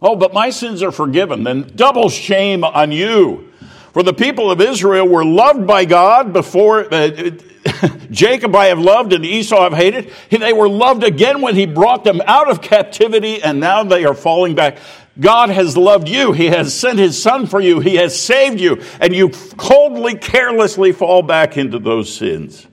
Oh, 0.01 0.15
but 0.15 0.33
my 0.33 0.51
sins 0.51 0.85
are 0.85 0.93
forgiven. 0.93 1.43
Then 1.43 1.73
double 1.75 2.09
shame 2.09 2.63
on 2.63 2.93
you. 2.93 3.52
For 3.93 4.03
the 4.03 4.15
people 4.15 4.51
of 4.51 4.61
Israel 4.61 5.07
were 5.07 5.25
loved 5.25 5.67
by 5.67 5.85
God 5.85 6.33
before, 6.33 6.93
uh, 6.93 7.31
Jacob 8.11 8.55
I 8.57 8.67
have 8.67 8.79
loved 8.79 9.13
and 9.13 9.25
Esau 9.25 9.59
I've 9.59 9.75
hated. 9.75 10.13
They 10.31 10.53
were 10.53 10.69
loved 10.69 11.05
again 11.05 11.43
when 11.43 11.55
he 11.55 11.67
brought 11.67 12.03
them 12.03 12.21
out 12.25 12.51
of 12.51 12.63
captivity, 12.63 13.43
and 13.43 13.61
now 13.61 13.85
they 13.85 14.05
are 14.05 14.15
falling 14.15 14.55
back. 14.55 14.79
God 15.21 15.51
has 15.51 15.77
loved 15.77 16.09
you. 16.09 16.33
He 16.33 16.47
has 16.47 16.75
sent 16.75 16.99
his 16.99 17.23
son 17.23 17.47
for 17.47 17.61
you. 17.61 17.81
He 17.81 17.97
has 17.97 18.19
saved 18.19 18.61
you, 18.61 18.83
and 18.99 19.15
you 19.15 19.29
coldly, 19.59 20.17
carelessly 20.17 20.93
fall 20.93 21.23
back 21.23 21.59
into 21.59 21.79
those 21.79 22.13
sins. 22.15 22.67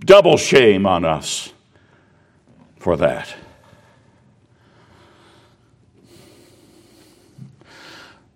Double 0.00 0.36
shame 0.36 0.84
on 0.84 1.04
us 1.04 1.52
for 2.76 2.96
that. 2.96 3.32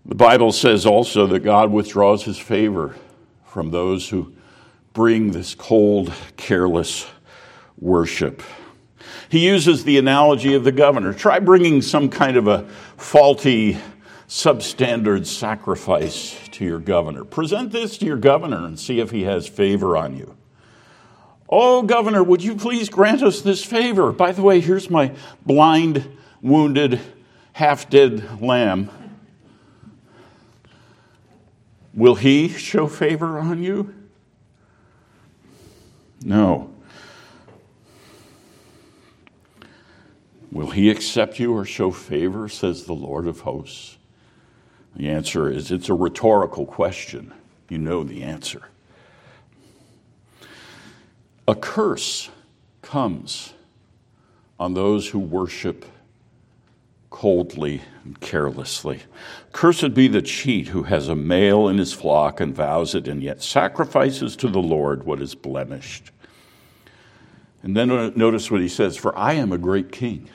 The 0.06 0.14
Bible 0.14 0.52
says 0.52 0.86
also 0.86 1.26
that 1.26 1.40
God 1.40 1.72
withdraws 1.72 2.22
his 2.22 2.38
favor 2.38 2.94
from 3.44 3.72
those 3.72 4.08
who 4.08 4.32
bring 4.92 5.32
this 5.32 5.56
cold, 5.56 6.12
careless 6.36 7.10
worship. 7.76 8.40
He 9.28 9.44
uses 9.44 9.82
the 9.82 9.98
analogy 9.98 10.54
of 10.54 10.62
the 10.62 10.70
governor. 10.70 11.12
Try 11.12 11.40
bringing 11.40 11.82
some 11.82 12.08
kind 12.08 12.36
of 12.36 12.46
a 12.46 12.68
faulty, 12.96 13.78
substandard 14.28 15.26
sacrifice 15.26 16.38
to 16.52 16.64
your 16.64 16.78
governor. 16.78 17.24
Present 17.24 17.72
this 17.72 17.98
to 17.98 18.06
your 18.06 18.16
governor 18.16 18.64
and 18.64 18.78
see 18.78 19.00
if 19.00 19.10
he 19.10 19.24
has 19.24 19.48
favor 19.48 19.96
on 19.96 20.16
you. 20.16 20.36
Oh, 21.48 21.82
governor, 21.82 22.22
would 22.22 22.44
you 22.44 22.54
please 22.54 22.88
grant 22.88 23.24
us 23.24 23.40
this 23.40 23.64
favor? 23.64 24.12
By 24.12 24.30
the 24.30 24.42
way, 24.42 24.60
here's 24.60 24.88
my 24.88 25.12
blind, 25.44 26.08
wounded, 26.42 27.00
half 27.54 27.90
dead 27.90 28.40
lamb. 28.40 28.88
Will 31.96 32.14
he 32.14 32.48
show 32.48 32.86
favor 32.86 33.38
on 33.38 33.62
you? 33.62 33.94
No. 36.22 36.70
Will 40.52 40.70
he 40.70 40.90
accept 40.90 41.38
you 41.38 41.54
or 41.54 41.64
show 41.64 41.90
favor, 41.90 42.50
says 42.50 42.84
the 42.84 42.92
Lord 42.92 43.26
of 43.26 43.40
hosts? 43.40 43.96
The 44.94 45.08
answer 45.08 45.50
is 45.50 45.70
it's 45.70 45.88
a 45.88 45.94
rhetorical 45.94 46.66
question. 46.66 47.32
You 47.70 47.78
know 47.78 48.04
the 48.04 48.22
answer. 48.22 48.68
A 51.48 51.54
curse 51.54 52.28
comes 52.82 53.54
on 54.58 54.74
those 54.74 55.08
who 55.08 55.18
worship 55.18 55.86
coldly 57.16 57.80
and 58.04 58.20
carelessly. 58.20 59.00
Cursed 59.50 59.94
be 59.94 60.06
the 60.06 60.20
cheat 60.20 60.68
who 60.68 60.82
has 60.82 61.08
a 61.08 61.14
male 61.14 61.66
in 61.66 61.78
his 61.78 61.94
flock 61.94 62.42
and 62.42 62.54
vows 62.54 62.94
it, 62.94 63.08
and 63.08 63.22
yet 63.22 63.42
sacrifices 63.42 64.36
to 64.36 64.48
the 64.48 64.60
Lord 64.60 65.04
what 65.04 65.22
is 65.22 65.34
blemished. 65.34 66.10
And 67.62 67.74
then 67.74 67.88
notice 68.16 68.50
what 68.50 68.60
he 68.60 68.68
says 68.68 68.98
For 68.98 69.16
I 69.16 69.32
am 69.32 69.50
a 69.50 69.56
great 69.56 69.90
king, 69.90 70.28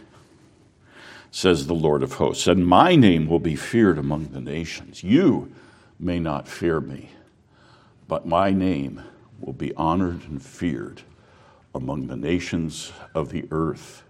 says 1.29 1.67
the 1.67 1.75
Lord 1.75 2.01
of 2.01 2.13
hosts, 2.13 2.47
and 2.47 2.65
my 2.65 2.95
name 2.95 3.27
will 3.27 3.39
be 3.39 3.55
feared 3.55 3.99
among 3.99 4.29
the 4.29 4.41
nations. 4.41 5.03
You 5.03 5.51
may 5.99 6.19
not 6.19 6.47
fear 6.47 6.81
me, 6.81 7.11
but 8.07 8.25
my 8.25 8.49
name 8.49 9.03
will 9.39 9.53
be 9.53 9.71
honored 9.75 10.27
and 10.27 10.41
feared 10.41 11.03
among 11.75 12.07
the 12.07 12.17
nations 12.17 12.91
of 13.13 13.29
the 13.29 13.45
earth. 13.51 14.01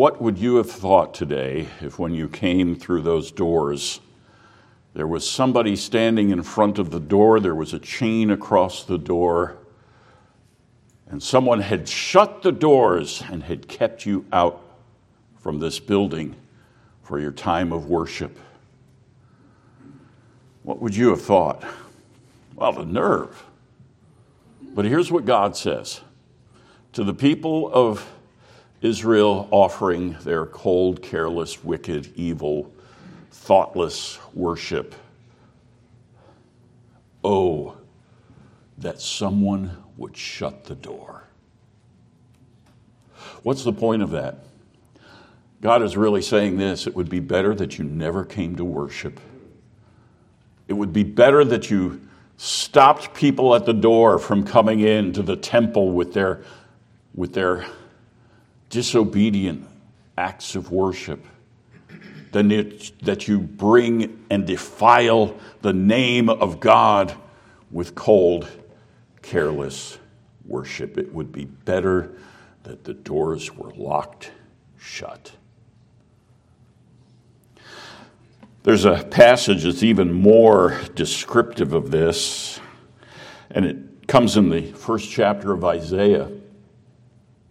What 0.00 0.22
would 0.22 0.38
you 0.38 0.56
have 0.56 0.70
thought 0.70 1.12
today 1.12 1.68
if, 1.82 1.98
when 1.98 2.14
you 2.14 2.26
came 2.26 2.74
through 2.74 3.02
those 3.02 3.30
doors, 3.30 4.00
there 4.94 5.06
was 5.06 5.28
somebody 5.28 5.76
standing 5.76 6.30
in 6.30 6.42
front 6.42 6.78
of 6.78 6.90
the 6.90 6.98
door, 6.98 7.38
there 7.38 7.54
was 7.54 7.74
a 7.74 7.78
chain 7.78 8.30
across 8.30 8.84
the 8.84 8.96
door, 8.96 9.58
and 11.06 11.22
someone 11.22 11.60
had 11.60 11.86
shut 11.86 12.40
the 12.40 12.50
doors 12.50 13.22
and 13.30 13.42
had 13.42 13.68
kept 13.68 14.06
you 14.06 14.24
out 14.32 14.62
from 15.38 15.58
this 15.58 15.78
building 15.78 16.34
for 17.02 17.20
your 17.20 17.30
time 17.30 17.70
of 17.70 17.90
worship. 17.90 18.38
What 20.62 20.80
would 20.80 20.96
you 20.96 21.10
have 21.10 21.20
thought? 21.20 21.62
Well, 22.56 22.72
the 22.72 22.86
nerve. 22.86 23.44
But 24.62 24.86
here's 24.86 25.12
what 25.12 25.26
God 25.26 25.58
says 25.58 26.00
to 26.94 27.04
the 27.04 27.12
people 27.12 27.70
of 27.70 28.10
Israel 28.82 29.48
offering 29.50 30.16
their 30.22 30.46
cold, 30.46 31.02
careless, 31.02 31.62
wicked, 31.62 32.12
evil, 32.16 32.72
thoughtless 33.30 34.18
worship. 34.32 34.94
Oh, 37.22 37.76
that 38.78 39.00
someone 39.00 39.76
would 39.96 40.16
shut 40.16 40.64
the 40.64 40.74
door. 40.74 41.24
What's 43.42 43.64
the 43.64 43.72
point 43.72 44.02
of 44.02 44.10
that? 44.10 44.44
God 45.60 45.82
is 45.82 45.96
really 45.96 46.22
saying 46.22 46.56
this 46.56 46.86
it 46.86 46.94
would 46.94 47.10
be 47.10 47.20
better 47.20 47.54
that 47.54 47.78
you 47.78 47.84
never 47.84 48.24
came 48.24 48.56
to 48.56 48.64
worship. 48.64 49.20
It 50.68 50.72
would 50.72 50.92
be 50.92 51.04
better 51.04 51.44
that 51.44 51.70
you 51.70 52.00
stopped 52.38 53.12
people 53.12 53.54
at 53.54 53.66
the 53.66 53.74
door 53.74 54.18
from 54.18 54.44
coming 54.44 54.80
into 54.80 55.22
the 55.22 55.36
temple 55.36 55.92
with 55.92 56.14
their, 56.14 56.42
with 57.14 57.34
their 57.34 57.66
disobedient 58.70 59.66
acts 60.16 60.54
of 60.54 60.70
worship 60.72 61.24
than 62.32 62.50
it, 62.50 62.92
that 63.02 63.28
you 63.28 63.40
bring 63.40 64.24
and 64.30 64.46
defile 64.46 65.36
the 65.62 65.72
name 65.72 66.28
of 66.28 66.60
God 66.60 67.14
with 67.70 67.94
cold, 67.94 68.48
careless 69.22 69.98
worship. 70.46 70.96
It 70.96 71.12
would 71.12 71.32
be 71.32 71.44
better 71.44 72.12
that 72.62 72.84
the 72.84 72.94
doors 72.94 73.54
were 73.54 73.72
locked 73.74 74.30
shut. 74.78 75.32
There's 78.62 78.84
a 78.84 79.02
passage 79.02 79.64
that's 79.64 79.82
even 79.82 80.12
more 80.12 80.78
descriptive 80.94 81.72
of 81.72 81.90
this, 81.90 82.60
and 83.50 83.64
it 83.64 84.06
comes 84.06 84.36
in 84.36 84.50
the 84.50 84.70
first 84.72 85.10
chapter 85.10 85.52
of 85.52 85.64
Isaiah. 85.64 86.30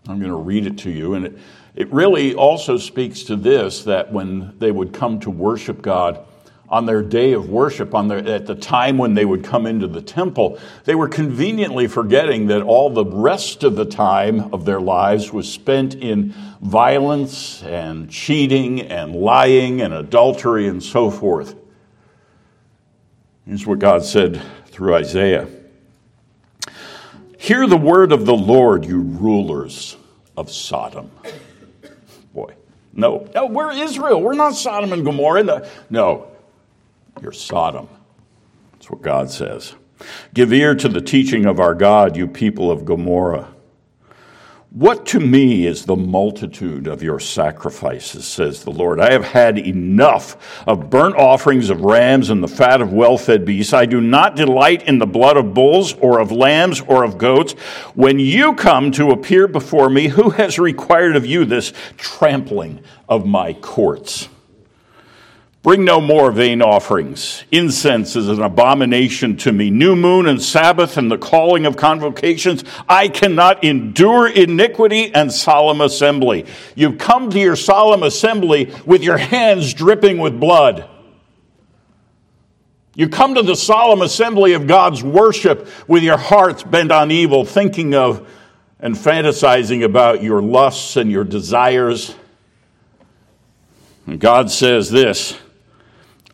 I'm 0.09 0.19
going 0.19 0.31
to 0.31 0.37
read 0.37 0.65
it 0.65 0.79
to 0.79 0.89
you, 0.89 1.13
and 1.13 1.27
it, 1.27 1.37
it 1.75 1.93
really 1.93 2.33
also 2.33 2.77
speaks 2.77 3.23
to 3.23 3.35
this 3.35 3.83
that 3.83 4.11
when 4.11 4.57
they 4.57 4.71
would 4.71 4.91
come 4.91 5.19
to 5.19 5.29
worship 5.29 5.83
God, 5.83 6.25
on 6.67 6.85
their 6.85 7.01
day 7.01 7.33
of 7.33 7.49
worship, 7.49 7.95
on 7.95 8.07
their, 8.07 8.19
at 8.19 8.45
the 8.45 8.55
time 8.55 8.97
when 8.97 9.15
they 9.15 9.25
would 9.25 9.43
come 9.43 9.65
into 9.65 9.87
the 9.87 10.01
temple, 10.01 10.59
they 10.85 10.93
were 10.93 11.07
conveniently 11.07 11.87
forgetting 11.87 12.47
that 12.47 12.61
all 12.61 12.91
the 12.91 13.05
rest 13.05 13.63
of 13.63 13.75
the 13.75 13.85
time 13.85 14.53
of 14.53 14.65
their 14.65 14.79
lives 14.79 15.33
was 15.33 15.51
spent 15.51 15.95
in 15.95 16.33
violence 16.61 17.63
and 17.63 18.09
cheating 18.09 18.81
and 18.81 19.15
lying 19.15 19.81
and 19.81 19.93
adultery 19.93 20.67
and 20.67 20.83
so 20.83 21.09
forth. 21.09 21.55
Here's 23.47 23.65
what 23.65 23.79
God 23.79 24.05
said 24.05 24.39
through 24.67 24.93
Isaiah 24.93 25.47
Hear 27.49 27.65
the 27.65 27.77
word 27.77 28.11
of 28.11 28.27
the 28.27 28.35
Lord, 28.35 28.85
you 28.85 29.01
rulers 29.01 29.97
of 30.37 30.51
Sodom. 30.51 31.09
Boy, 32.31 32.53
no, 32.93 33.27
no, 33.33 33.47
we're 33.47 33.71
Israel. 33.71 34.21
We're 34.21 34.35
not 34.35 34.53
Sodom 34.53 34.93
and 34.93 35.03
Gomorrah. 35.03 35.67
No, 35.89 36.27
you're 37.23 37.31
Sodom. 37.31 37.89
That's 38.73 38.91
what 38.91 39.01
God 39.01 39.31
says. 39.31 39.73
Give 40.31 40.53
ear 40.53 40.75
to 40.75 40.87
the 40.87 41.01
teaching 41.01 41.47
of 41.47 41.59
our 41.59 41.73
God, 41.73 42.15
you 42.15 42.27
people 42.27 42.69
of 42.69 42.85
Gomorrah. 42.85 43.47
What 44.71 45.07
to 45.07 45.19
me 45.19 45.65
is 45.65 45.85
the 45.85 45.95
multitude 45.95 46.85
of 46.85 47.01
your 47.01 47.19
sacrifices, 47.19 48.27
says 48.27 48.63
the 48.63 48.69
Lord. 48.69 48.99
I 48.99 49.11
have 49.13 49.23
had 49.23 49.57
enough 49.57 50.63
of 50.67 50.91
burnt 50.91 51.15
offerings 51.15 51.71
of 51.71 51.81
rams 51.81 52.29
and 52.29 52.43
the 52.43 52.47
fat 52.47 52.79
of 52.79 52.93
well 52.93 53.17
fed 53.17 53.45
beasts. 53.45 53.73
I 53.73 53.87
do 53.87 53.99
not 53.99 54.35
delight 54.35 54.87
in 54.87 54.99
the 54.99 55.07
blood 55.07 55.37
of 55.37 55.55
bulls 55.55 55.93
or 55.93 56.19
of 56.19 56.31
lambs 56.31 56.81
or 56.81 57.03
of 57.03 57.17
goats. 57.17 57.53
When 57.95 58.19
you 58.19 58.53
come 58.53 58.91
to 58.91 59.09
appear 59.09 59.47
before 59.47 59.89
me, 59.89 60.07
who 60.07 60.29
has 60.29 60.59
required 60.59 61.15
of 61.15 61.25
you 61.25 61.45
this 61.45 61.73
trampling 61.97 62.81
of 63.07 63.25
my 63.25 63.53
courts? 63.53 64.29
Bring 65.61 65.83
no 65.83 65.99
more 65.99 66.31
vain 66.31 66.61
offerings. 66.61 67.43
Incense 67.51 68.15
is 68.15 68.29
an 68.29 68.41
abomination 68.41 69.35
to 69.37 69.51
me. 69.51 69.69
New 69.69 69.93
moon 69.93 70.25
and 70.25 70.41
Sabbath 70.41 70.95
and 70.95 71.11
the 71.11 71.17
calling 71.17 71.65
of 71.65 71.75
convocations. 71.75 72.63
I 72.87 73.09
cannot 73.09 73.61
endure 73.65 74.27
iniquity 74.27 75.13
and 75.13 75.33
solemn 75.33 75.81
assembly. 75.81 76.45
You've 76.75 76.97
come 76.97 77.29
to 77.31 77.39
your 77.39 77.57
solemn 77.57 78.03
assembly 78.03 78.73
with 78.85 79.03
your 79.03 79.17
hands 79.17 79.73
dripping 79.73 80.17
with 80.19 80.39
blood. 80.39 80.89
You 82.95 83.09
come 83.09 83.35
to 83.35 83.43
the 83.43 83.55
solemn 83.55 84.01
assembly 84.01 84.53
of 84.53 84.65
God's 84.65 85.03
worship 85.03 85.67
with 85.89 86.03
your 86.03 86.17
hearts 86.17 86.63
bent 86.63 86.91
on 86.91 87.11
evil, 87.11 87.43
thinking 87.43 87.95
of 87.95 88.29
and 88.79 88.95
fantasizing 88.95 89.83
about 89.83 90.23
your 90.23 90.41
lusts 90.41 90.95
and 90.95 91.11
your 91.11 91.25
desires. 91.25 92.15
And 94.07 94.21
God 94.21 94.49
says 94.49 94.89
this 94.89 95.37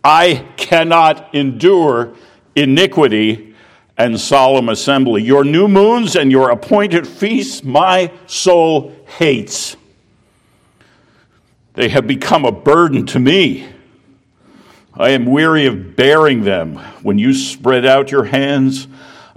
I 0.05 0.45
cannot 0.55 1.33
endure 1.33 2.13
iniquity 2.55 3.55
and 3.97 4.21
solemn 4.21 4.69
assembly. 4.69 5.23
Your 5.23 5.43
new 5.43 5.67
moons 5.67 6.15
and 6.15 6.31
your 6.31 6.51
appointed 6.51 7.07
feasts, 7.07 7.63
my 7.63 8.11
soul 8.27 8.95
hates. 9.17 9.75
They 11.73 11.89
have 11.89 12.05
become 12.05 12.45
a 12.45 12.51
burden 12.51 13.07
to 13.07 13.19
me. 13.19 13.67
I 14.93 15.09
am 15.09 15.25
weary 15.25 15.65
of 15.65 15.95
bearing 15.95 16.43
them. 16.43 16.75
When 17.01 17.17
you 17.17 17.33
spread 17.33 17.83
out 17.83 18.11
your 18.11 18.25
hands, 18.25 18.87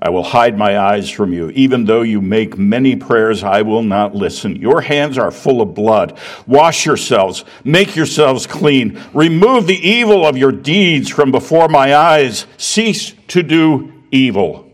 I 0.01 0.11
will 0.11 0.23
hide 0.23 0.57
my 0.57 0.79
eyes 0.79 1.11
from 1.11 1.33
you. 1.33 1.51
Even 1.51 1.85
though 1.85 2.03
you 2.03 2.21
make 2.21 2.57
many 2.57 2.95
prayers, 2.95 3.43
I 3.43 3.63
will 3.63 3.83
not 3.83 4.15
listen. 4.15 4.55
Your 4.55 4.81
hands 4.81 5.19
are 5.19 5.33
full 5.33 5.61
of 5.61 5.75
blood. 5.75 6.17
Wash 6.47 6.87
yourselves. 6.87 7.45
Make 7.65 7.97
yourselves 7.97 8.47
clean. 8.47 9.01
Remove 9.13 9.67
the 9.67 9.89
evil 9.89 10.25
of 10.25 10.37
your 10.37 10.53
deeds 10.53 11.09
from 11.09 11.33
before 11.33 11.69
my 11.69 11.97
eyes. 11.97 12.47
Cease 12.57 13.13
to 13.29 13.43
do 13.43 13.93
evil. 14.13 14.71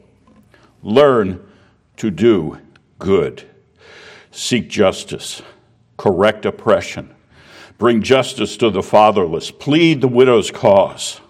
Learn 0.83 1.43
to 1.97 2.11
do 2.11 2.59
good. 2.99 3.45
Seek 4.31 4.69
justice. 4.69 5.41
Correct 5.97 6.45
oppression. 6.45 7.15
Bring 7.79 8.03
justice 8.03 8.59
to 8.59 8.69
the 8.69 8.83
fatherless. 8.83 9.51
Plead 9.51 10.03
the 10.03 10.09
widow's 10.09 10.51
cause. 10.51 11.21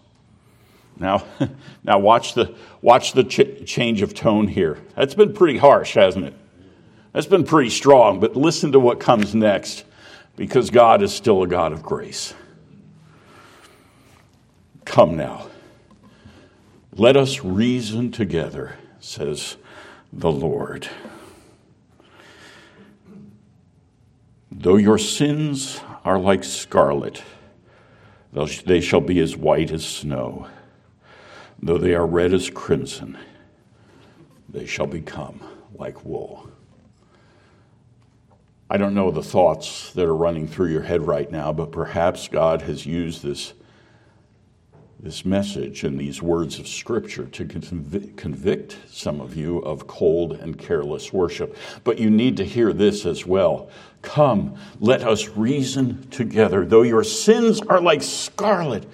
Now, 0.98 1.24
now 1.84 1.98
watch 1.98 2.34
the, 2.34 2.54
watch 2.80 3.12
the 3.12 3.24
ch- 3.24 3.66
change 3.66 4.00
of 4.02 4.14
tone 4.14 4.48
here. 4.48 4.78
That's 4.96 5.14
been 5.14 5.34
pretty 5.34 5.58
harsh, 5.58 5.94
hasn't 5.94 6.24
it? 6.24 6.34
That's 7.12 7.26
been 7.26 7.44
pretty 7.44 7.70
strong, 7.70 8.18
but 8.18 8.34
listen 8.34 8.72
to 8.72 8.80
what 8.80 8.98
comes 8.98 9.34
next 9.34 9.84
because 10.34 10.70
God 10.70 11.02
is 11.02 11.14
still 11.14 11.42
a 11.42 11.46
God 11.46 11.72
of 11.72 11.82
grace. 11.82 12.34
Come 14.84 15.16
now. 15.16 15.46
Let 16.96 17.16
us 17.16 17.44
reason 17.44 18.10
together, 18.10 18.76
says 19.00 19.56
the 20.12 20.32
Lord. 20.32 20.88
Though 24.50 24.76
your 24.76 24.98
sins 24.98 25.80
are 26.04 26.18
like 26.18 26.44
scarlet, 26.44 27.22
they 28.64 28.80
shall 28.80 29.00
be 29.00 29.20
as 29.20 29.36
white 29.36 29.70
as 29.70 29.84
snow. 29.84 30.48
Though 31.64 31.78
they 31.78 31.94
are 31.94 32.06
red 32.06 32.34
as 32.34 32.50
crimson, 32.50 33.16
they 34.50 34.66
shall 34.66 34.86
become 34.86 35.40
like 35.74 36.04
wool. 36.04 36.50
I 38.68 38.76
don't 38.76 38.92
know 38.92 39.10
the 39.10 39.22
thoughts 39.22 39.90
that 39.94 40.04
are 40.04 40.14
running 40.14 40.46
through 40.46 40.72
your 40.72 40.82
head 40.82 41.06
right 41.06 41.30
now, 41.30 41.54
but 41.54 41.72
perhaps 41.72 42.28
God 42.28 42.60
has 42.62 42.84
used 42.84 43.22
this, 43.22 43.54
this 45.00 45.24
message 45.24 45.84
and 45.84 45.98
these 45.98 46.20
words 46.20 46.58
of 46.58 46.68
Scripture 46.68 47.24
to 47.28 47.46
convict, 47.46 48.18
convict 48.18 48.76
some 48.86 49.22
of 49.22 49.34
you 49.34 49.60
of 49.60 49.86
cold 49.86 50.32
and 50.32 50.58
careless 50.58 51.14
worship. 51.14 51.56
But 51.82 51.98
you 51.98 52.10
need 52.10 52.36
to 52.36 52.44
hear 52.44 52.74
this 52.74 53.06
as 53.06 53.24
well. 53.24 53.70
Come, 54.02 54.58
let 54.80 55.00
us 55.02 55.28
reason 55.30 56.10
together. 56.10 56.66
Though 56.66 56.82
your 56.82 57.04
sins 57.04 57.62
are 57.62 57.80
like 57.80 58.02
scarlet, 58.02 58.86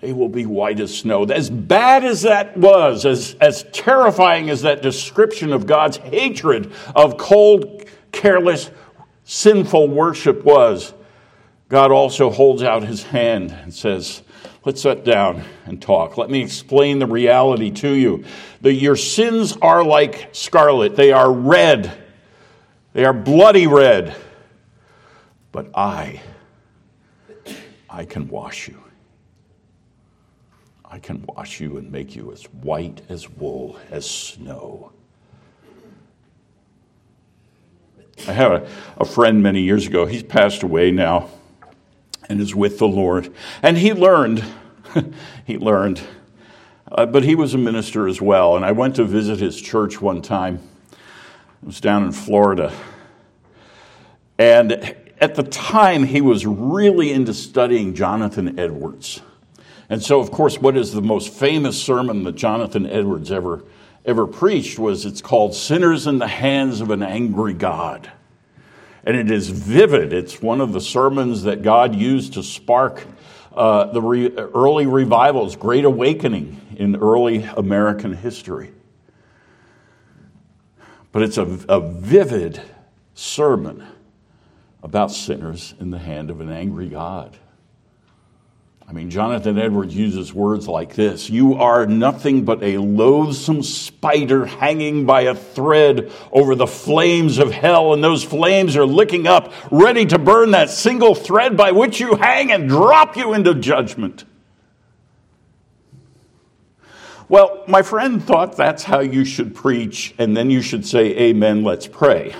they 0.00 0.12
will 0.12 0.28
be 0.28 0.46
white 0.46 0.78
as 0.80 0.96
snow. 0.96 1.24
As 1.24 1.50
bad 1.50 2.04
as 2.04 2.22
that 2.22 2.56
was, 2.56 3.04
as, 3.04 3.36
as 3.40 3.64
terrifying 3.72 4.48
as 4.48 4.62
that 4.62 4.80
description 4.80 5.52
of 5.52 5.66
God's 5.66 5.96
hatred 5.96 6.72
of 6.94 7.16
cold, 7.16 7.84
careless, 8.12 8.70
sinful 9.24 9.88
worship 9.88 10.44
was, 10.44 10.94
God 11.68 11.90
also 11.90 12.30
holds 12.30 12.62
out 12.62 12.84
his 12.84 13.02
hand 13.02 13.50
and 13.50 13.74
says, 13.74 14.22
Let's 14.64 14.82
sit 14.82 15.04
down 15.04 15.44
and 15.66 15.80
talk. 15.80 16.18
Let 16.18 16.30
me 16.30 16.42
explain 16.42 16.98
the 16.98 17.06
reality 17.06 17.70
to 17.70 17.90
you. 17.90 18.24
That 18.60 18.74
your 18.74 18.96
sins 18.96 19.56
are 19.62 19.82
like 19.82 20.30
scarlet, 20.32 20.94
they 20.94 21.12
are 21.12 21.32
red, 21.32 21.90
they 22.92 23.04
are 23.04 23.14
bloody 23.14 23.66
red. 23.66 24.14
But 25.52 25.70
I 25.74 26.20
I 27.88 28.04
can 28.04 28.28
wash 28.28 28.68
you. 28.68 28.78
I 30.90 30.98
can 30.98 31.24
wash 31.26 31.60
you 31.60 31.76
and 31.76 31.92
make 31.92 32.16
you 32.16 32.32
as 32.32 32.44
white 32.44 33.02
as 33.08 33.28
wool, 33.28 33.78
as 33.90 34.08
snow. 34.08 34.92
I 38.26 38.32
had 38.32 38.50
a, 38.50 38.68
a 38.96 39.04
friend 39.04 39.42
many 39.42 39.60
years 39.60 39.86
ago. 39.86 40.06
He's 40.06 40.22
passed 40.22 40.62
away 40.62 40.90
now 40.90 41.28
and 42.28 42.40
is 42.40 42.54
with 42.54 42.78
the 42.78 42.88
Lord. 42.88 43.32
And 43.62 43.76
he 43.76 43.92
learned, 43.92 44.44
he 45.44 45.58
learned, 45.58 46.00
uh, 46.90 47.06
but 47.06 47.22
he 47.22 47.34
was 47.34 47.54
a 47.54 47.58
minister 47.58 48.08
as 48.08 48.20
well. 48.20 48.56
And 48.56 48.64
I 48.64 48.72
went 48.72 48.96
to 48.96 49.04
visit 49.04 49.38
his 49.38 49.60
church 49.60 50.00
one 50.00 50.22
time. 50.22 50.60
It 51.62 51.66
was 51.66 51.80
down 51.80 52.04
in 52.04 52.12
Florida. 52.12 52.72
And 54.38 54.94
at 55.20 55.34
the 55.34 55.42
time, 55.42 56.04
he 56.04 56.20
was 56.20 56.46
really 56.46 57.12
into 57.12 57.34
studying 57.34 57.94
Jonathan 57.94 58.58
Edwards. 58.58 59.20
And 59.90 60.02
so, 60.02 60.20
of 60.20 60.30
course, 60.30 60.58
what 60.58 60.76
is 60.76 60.92
the 60.92 61.02
most 61.02 61.32
famous 61.32 61.82
sermon 61.82 62.24
that 62.24 62.36
Jonathan 62.36 62.86
Edwards 62.86 63.32
ever, 63.32 63.64
ever 64.04 64.26
preached 64.26 64.78
was 64.78 65.06
it's 65.06 65.22
called 65.22 65.54
Sinners 65.54 66.06
in 66.06 66.18
the 66.18 66.28
Hands 66.28 66.80
of 66.80 66.90
an 66.90 67.02
Angry 67.02 67.54
God. 67.54 68.10
And 69.04 69.16
it 69.16 69.30
is 69.30 69.48
vivid. 69.48 70.12
It's 70.12 70.42
one 70.42 70.60
of 70.60 70.72
the 70.72 70.80
sermons 70.80 71.44
that 71.44 71.62
God 71.62 71.94
used 71.94 72.34
to 72.34 72.42
spark 72.42 73.06
uh, 73.54 73.84
the 73.92 74.02
re- 74.02 74.30
early 74.30 74.86
revivals, 74.86 75.56
Great 75.56 75.84
Awakening 75.84 76.60
in 76.76 76.96
early 76.96 77.42
American 77.42 78.12
history. 78.12 78.72
But 81.12 81.22
it's 81.22 81.38
a, 81.38 81.44
a 81.68 81.80
vivid 81.80 82.60
sermon 83.14 83.86
about 84.82 85.10
sinners 85.10 85.74
in 85.80 85.90
the 85.90 85.98
hand 85.98 86.30
of 86.30 86.40
an 86.40 86.50
angry 86.50 86.88
God. 86.88 87.36
I 88.88 88.92
mean, 88.92 89.10
Jonathan 89.10 89.58
Edwards 89.58 89.94
uses 89.94 90.32
words 90.32 90.66
like 90.66 90.94
this 90.94 91.28
You 91.28 91.56
are 91.56 91.86
nothing 91.86 92.46
but 92.46 92.62
a 92.62 92.78
loathsome 92.78 93.62
spider 93.62 94.46
hanging 94.46 95.04
by 95.04 95.22
a 95.22 95.34
thread 95.34 96.10
over 96.32 96.54
the 96.54 96.66
flames 96.66 97.36
of 97.36 97.52
hell, 97.52 97.92
and 97.92 98.02
those 98.02 98.24
flames 98.24 98.76
are 98.76 98.86
licking 98.86 99.26
up, 99.26 99.52
ready 99.70 100.06
to 100.06 100.18
burn 100.18 100.52
that 100.52 100.70
single 100.70 101.14
thread 101.14 101.54
by 101.54 101.72
which 101.72 102.00
you 102.00 102.16
hang 102.16 102.50
and 102.50 102.66
drop 102.66 103.14
you 103.14 103.34
into 103.34 103.54
judgment. 103.54 104.24
Well, 107.28 107.64
my 107.68 107.82
friend 107.82 108.24
thought 108.24 108.56
that's 108.56 108.84
how 108.84 109.00
you 109.00 109.26
should 109.26 109.54
preach, 109.54 110.14
and 110.16 110.34
then 110.34 110.50
you 110.50 110.62
should 110.62 110.86
say, 110.86 111.14
Amen, 111.14 111.62
let's 111.62 111.86
pray. 111.86 112.34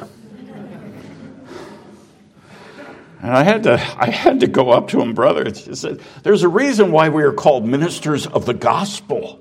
And 3.21 3.33
I 3.33 3.43
had 3.43 3.65
to, 3.65 3.73
I 3.73 4.11
had 4.11 4.41
to 4.41 4.47
go 4.47 4.71
up 4.71 4.89
to 4.89 5.01
him, 5.01 5.15
brother. 5.15 5.45
Just, 5.45 5.85
there's 6.23 6.43
a 6.43 6.49
reason 6.49 6.93
why 6.93 7.09
we 7.09 7.23
are 7.25 7.33
called 7.33 7.67
ministers 7.67 8.27
of 8.27 8.47
the 8.47 8.55
gospel. 8.55 9.41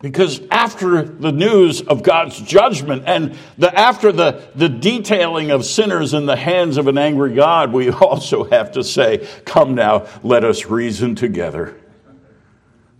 Because 0.00 0.42
after 0.50 1.02
the 1.02 1.32
news 1.32 1.80
of 1.80 2.02
God's 2.02 2.38
judgment 2.38 3.04
and 3.06 3.38
the, 3.56 3.74
after 3.74 4.12
the, 4.12 4.42
the 4.54 4.68
detailing 4.68 5.50
of 5.50 5.64
sinners 5.64 6.12
in 6.12 6.26
the 6.26 6.36
hands 6.36 6.76
of 6.76 6.88
an 6.88 6.98
angry 6.98 7.34
God, 7.34 7.72
we 7.72 7.90
also 7.90 8.44
have 8.44 8.72
to 8.72 8.84
say, 8.84 9.26
Come 9.46 9.74
now, 9.74 10.06
let 10.22 10.44
us 10.44 10.66
reason 10.66 11.14
together. 11.14 11.80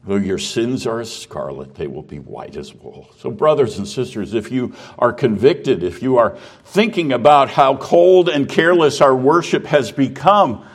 Though 0.07 0.17
your 0.17 0.39
sins 0.39 0.87
are 0.87 1.01
as 1.01 1.11
scarlet, 1.11 1.77
they 1.77 1.87
will 1.87 2.03
be 2.03 2.19
white 2.19 2.57
as 2.57 2.75
wool. 2.75 3.09
So, 3.19 3.31
brothers 3.31 3.79
and 3.79 3.89
sisters, 3.89 4.35
if 4.35 4.53
you 4.53 4.75
are 4.99 5.15
convicted, 5.15 5.83
if 5.83 6.03
you 6.03 6.19
are 6.19 6.37
thinking 6.65 7.11
about 7.11 7.49
how 7.49 7.77
cold 7.79 8.29
and 8.29 8.47
careless 8.47 9.01
our 9.01 9.17
worship 9.17 9.65
has 9.65 9.91
become, 9.91 10.67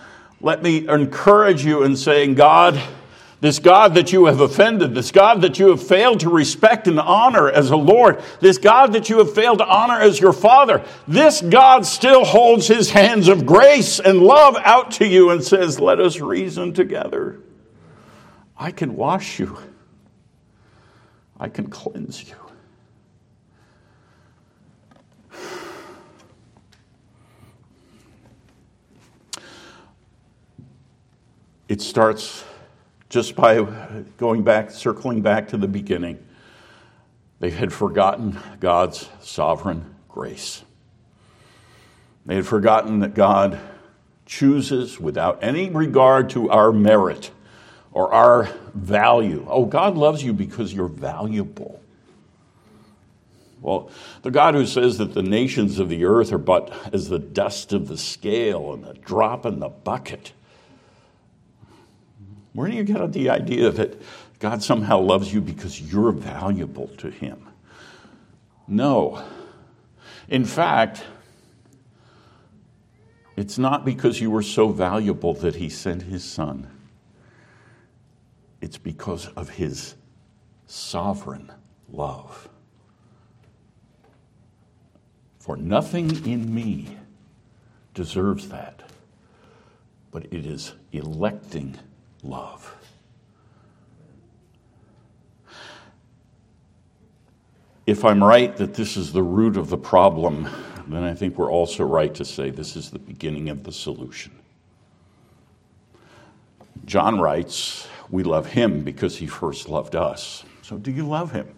let 0.41 0.63
me 0.63 0.88
encourage 0.88 1.63
you 1.63 1.84
in 1.84 1.95
saying, 1.95 2.36
God, 2.36 2.82
this 3.39 3.59
God 3.59 3.93
that 3.93 4.11
you 4.11 4.25
have 4.25 4.41
offended, 4.41 4.95
this 4.95 5.11
God 5.11 5.41
that 5.41 5.59
you 5.59 5.69
have 5.69 5.86
failed 5.86 6.21
to 6.21 6.30
respect 6.30 6.88
and 6.88 6.99
honor 6.99 7.49
as 7.49 7.69
a 7.69 7.77
Lord, 7.77 8.23
this 8.39 8.57
God 8.57 8.93
that 8.93 9.09
you 9.09 9.19
have 9.19 9.36
failed 9.36 9.59
to 9.59 9.67
honor 9.67 9.99
as 9.99 10.19
your 10.19 10.34
Father, 10.34 10.84
this 11.07 11.39
God 11.39 11.86
still 11.86 12.25
holds 12.25 12.67
his 12.67 12.89
hands 12.89 13.27
of 13.27 13.45
grace 13.45 13.99
and 13.99 14.21
love 14.21 14.57
out 14.57 14.89
to 14.93 15.05
you 15.05 15.30
and 15.30 15.43
says, 15.43 15.80
Let 15.80 15.99
us 15.99 16.19
reason 16.19 16.73
together. 16.73 17.39
I 18.62 18.72
can 18.72 18.97
wash 18.97 19.39
you, 19.39 19.57
I 21.39 21.47
can 21.47 21.70
cleanse 21.70 22.28
you. 22.30 22.36
It 31.70 31.82
starts 31.82 32.43
just 33.07 33.36
by 33.36 33.64
going 34.18 34.43
back, 34.43 34.72
circling 34.72 35.22
back 35.22 35.47
to 35.49 35.57
the 35.57 35.68
beginning. 35.68 36.22
They 37.39 37.51
had 37.51 37.72
forgotten 37.72 38.38
God's 38.60 39.07
sovereign 39.22 39.95
grace. 40.10 40.64
They 42.26 42.36
had 42.36 42.45
forgotten 42.45 42.99
that 42.99 43.14
God 43.14 43.57
chooses 44.26 44.99
without 44.99 45.39
any 45.41 45.70
regard 45.70 46.30
to 46.32 46.49
our 46.49 46.74
merit 46.74 47.32
or 47.92 48.14
our 48.14 48.50
value. 48.74 49.46
Oh, 49.50 49.66
God 49.66 49.98
loves 49.98 50.24
you 50.24 50.34
because 50.34 50.74
you're 50.74 50.88
valuable. 50.88 51.82
Well, 53.62 53.92
the 54.22 54.32
God 54.32 54.54
who 54.54 54.66
says 54.66 54.98
that 55.00 55.14
the 55.14 55.24
nations 55.24 55.80
of 55.80 55.90
the 55.90 56.06
earth 56.06 56.32
are 56.32 56.38
but 56.38 56.72
as 56.94 57.10
the 57.10 57.20
dust 57.20 57.74
of 57.74 57.88
the 57.88 57.98
scale 57.98 58.74
and 58.74 58.86
a 58.86 58.94
drop 58.94 59.46
in 59.46 59.60
the 59.60 59.70
bucket. 59.70 60.34
Where 62.54 62.70
do 62.70 62.76
you 62.76 62.84
get 62.84 63.12
the 63.12 63.30
idea 63.30 63.70
that 63.72 64.02
God 64.40 64.64
somehow 64.64 65.00
loves 65.00 65.34
you 65.34 65.42
because 65.42 65.82
you're 65.82 66.12
valuable 66.12 66.88
to 66.98 67.10
Him? 67.10 67.48
No. 68.68 69.24
In 70.30 70.46
fact, 70.46 71.04
it's 73.36 73.58
not 73.58 73.84
because 73.84 74.22
you 74.22 74.32
were 74.32 74.44
so 74.44 74.70
valuable 74.70 75.34
that 75.36 75.56
He 75.56 75.70
sent 75.70 76.04
His 76.04 76.24
Son 76.24 76.68
it's 78.62 78.78
because 78.78 79.28
of 79.30 79.49
his 79.49 79.95
sovereign 80.68 81.51
love. 81.91 82.49
For 85.39 85.55
nothing 85.57 86.26
in 86.26 86.53
me 86.53 86.97
deserves 87.93 88.49
that, 88.49 88.84
but 90.12 90.26
it 90.26 90.45
is 90.45 90.74
electing 90.91 91.78
love. 92.24 92.76
If 97.88 98.05
I'm 98.05 98.24
right 98.24 98.55
that 98.57 98.76
this 98.76 98.95
is 98.97 99.12
the 99.12 99.24
root 99.24 99.57
of 99.57 99.70
the 99.70 99.78
problem, 99.78 100.47
then 100.88 101.03
I 101.03 101.16
think 101.16 101.38
we're 101.38 101.51
also 101.51 101.84
right 101.84 102.14
to 102.16 102.26
say 102.26 102.51
this 102.51 102.76
is 102.76 102.91
the 102.91 102.99
beginning 102.99 103.49
of 103.49 103.64
the 103.64 103.72
solution. 103.72 104.32
John 106.86 107.20
writes, 107.20 107.88
We 108.10 108.24
love 108.24 108.47
him 108.47 108.84
because 108.84 109.18
he 109.18 109.28
first 109.28 109.70
loved 109.70 109.95
us. 109.95 110.43
So, 110.62 110.78
do 110.78 110.91
you 110.91 111.07
love 111.07 111.32
him? 111.32 111.53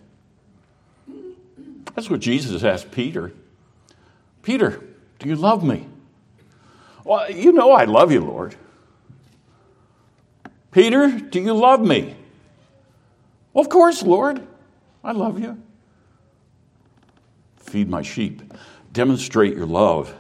That's 1.96 2.10
what 2.10 2.20
Jesus 2.20 2.64
asked 2.64 2.92
Peter. 2.92 3.32
Peter, 4.44 4.82
do 5.20 5.30
you 5.30 5.36
love 5.36 5.64
me? 5.64 5.88
Well, 7.04 7.32
you 7.32 7.52
know 7.52 7.72
I 7.72 7.86
love 7.86 8.12
you, 8.12 8.22
Lord. 8.22 8.56
Peter, 10.72 11.10
do 11.10 11.40
you 11.40 11.54
love 11.54 11.82
me? 11.82 12.16
Well, 13.54 13.64
of 13.64 13.70
course, 13.70 14.04
Lord. 14.04 14.46
I 15.04 15.12
love 15.12 15.40
you. 15.40 15.62
Feed 17.58 17.90
my 17.90 18.02
sheep. 18.02 18.54
Demonstrate 18.94 19.56
your 19.56 19.66
love 19.66 20.14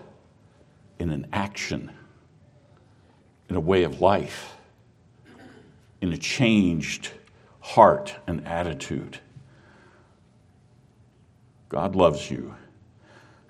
in 0.99 1.09
an 1.09 1.27
action, 1.32 1.91
in 3.49 3.55
a 3.55 3.59
way 3.59 3.84
of 3.84 4.01
life 4.01 4.55
in 6.01 6.11
a 6.11 6.17
changed 6.17 7.11
heart 7.59 8.15
and 8.27 8.45
attitude. 8.45 9.19
God 11.69 11.95
loves 11.95 12.29
you. 12.29 12.55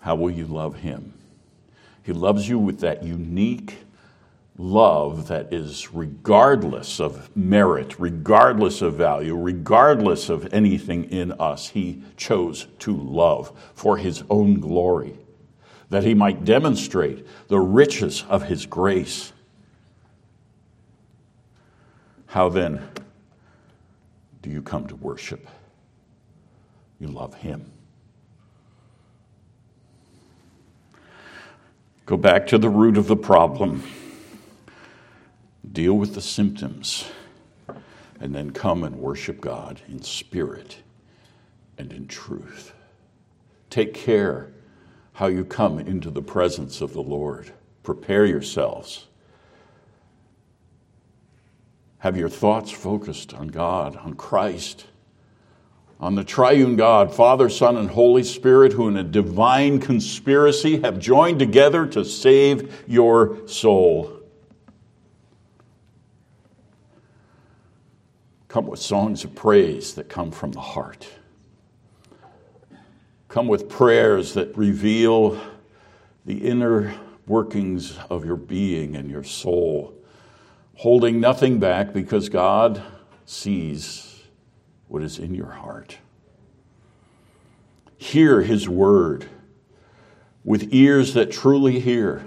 How 0.02 0.16
will 0.16 0.30
you 0.30 0.46
love 0.46 0.76
him? 0.76 1.14
He 2.04 2.14
loves 2.14 2.48
you 2.48 2.60
with 2.60 2.80
that 2.82 3.04
unique 3.04 3.78
love 4.58 5.28
that 5.28 5.52
is 5.54 5.94
regardless 5.94 7.00
of 7.00 7.36
merit, 7.36 8.00
regardless 8.00 8.82
of 8.82 8.96
value, 8.96 9.36
regardless 9.36 10.30
of 10.30 10.54
anything 10.54 11.06
in 11.06 11.32
us. 11.34 11.70
He 11.70 12.04
chose 12.18 12.68
to 12.80 12.96
love 12.96 13.52
for 13.74 13.98
his 13.98 14.24
own 14.30 14.60
glory, 14.60 15.18
that 15.90 16.04
he 16.04 16.14
might 16.14 16.46
demonstrate 16.46 17.26
the 17.48 17.60
riches 17.60 18.24
of 18.30 18.44
his 18.44 18.66
grace 18.66 19.34
how 22.32 22.48
then 22.48 22.82
do 24.42 24.50
you 24.50 24.62
come 24.62 24.88
to 24.88 24.96
worship? 24.96 25.46
You 26.98 27.08
love 27.08 27.34
Him. 27.36 27.70
Go 32.06 32.16
back 32.16 32.48
to 32.48 32.58
the 32.58 32.70
root 32.70 32.98
of 32.98 33.08
the 33.08 33.18
problem. 33.18 33.84
deal 35.74 35.94
with 35.94 36.16
the 36.16 36.22
symptoms, 36.22 37.06
and 38.22 38.34
then 38.34 38.52
come 38.52 38.84
and 38.84 38.96
worship 38.98 39.42
God 39.42 39.82
in 39.90 40.02
spirit 40.02 40.78
and 41.78 41.92
in 41.92 42.08
truth. 42.08 42.74
Take 43.70 43.94
care 43.94 44.52
how 45.14 45.28
you 45.28 45.44
come 45.44 45.80
into 45.80 46.10
the 46.10 46.22
presence 46.22 46.82
of 46.82 46.94
the 46.94 47.02
Lord. 47.02 47.52
Prepare 47.84 48.26
yourselves. 48.26 49.08
Have 52.02 52.18
your 52.18 52.30
thoughts 52.30 52.72
focused 52.72 53.32
on 53.36 53.50
God, 53.50 53.96
on 53.96 54.16
Christ, 54.16 54.88
on 56.00 56.16
the 56.16 56.24
triune 56.24 56.76
God, 56.76 57.14
Father, 57.14 57.48
Son, 57.48 57.78
and 57.78 57.92
Holy 57.92 58.24
Spirit, 58.24 58.74
who 58.74 58.88
in 58.88 58.98
a 58.98 59.04
divine 59.04 59.80
conspiracy 59.80 60.82
have 60.82 60.98
joined 60.98 61.38
together 61.38 61.86
to 61.86 62.04
save 62.04 62.84
your 62.88 63.48
soul. 63.48 64.20
Come 68.48 68.66
with 68.66 68.80
songs 68.80 69.24
of 69.24 69.36
praise 69.36 69.94
that 69.94 70.10
come 70.10 70.32
from 70.32 70.54
the 70.54 70.60
heart. 70.60 71.08
Come 73.28 73.48
with 73.48 73.70
prayers 73.70 74.34
that 74.34 74.58
reveal 74.58 75.40
the 76.26 76.40
inner 76.40 76.96
workings 77.28 77.96
of 78.10 78.26
your 78.26 78.38
being 78.38 78.96
and 78.96 79.08
your 79.08 79.24
soul, 79.24 79.94
holding 80.82 81.20
nothing 81.20 81.60
back 81.60 81.94
because 81.94 82.28
God 82.28 82.82
sees 83.24 84.24
what 84.88 85.04
is 85.04 85.20
in 85.20 85.36
your 85.36 85.52
heart. 85.52 86.00
Hear 87.98 88.42
His 88.42 88.68
word 88.68 89.28
with 90.44 90.74
ears 90.74 91.14
that 91.14 91.32
truly 91.32 91.80
hear. 91.80 92.26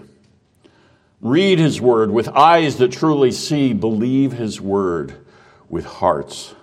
Read 1.21 1.59
His 1.59 1.81
word 1.81 2.13
with 2.13 2.29
eyes 2.29 2.77
that 2.77 2.93
truly 2.93 3.33
see. 3.33 3.73
Believe 3.73 4.35
His 4.35 4.61
word 4.61 5.27
with 5.69 5.85
hearts 5.85 6.55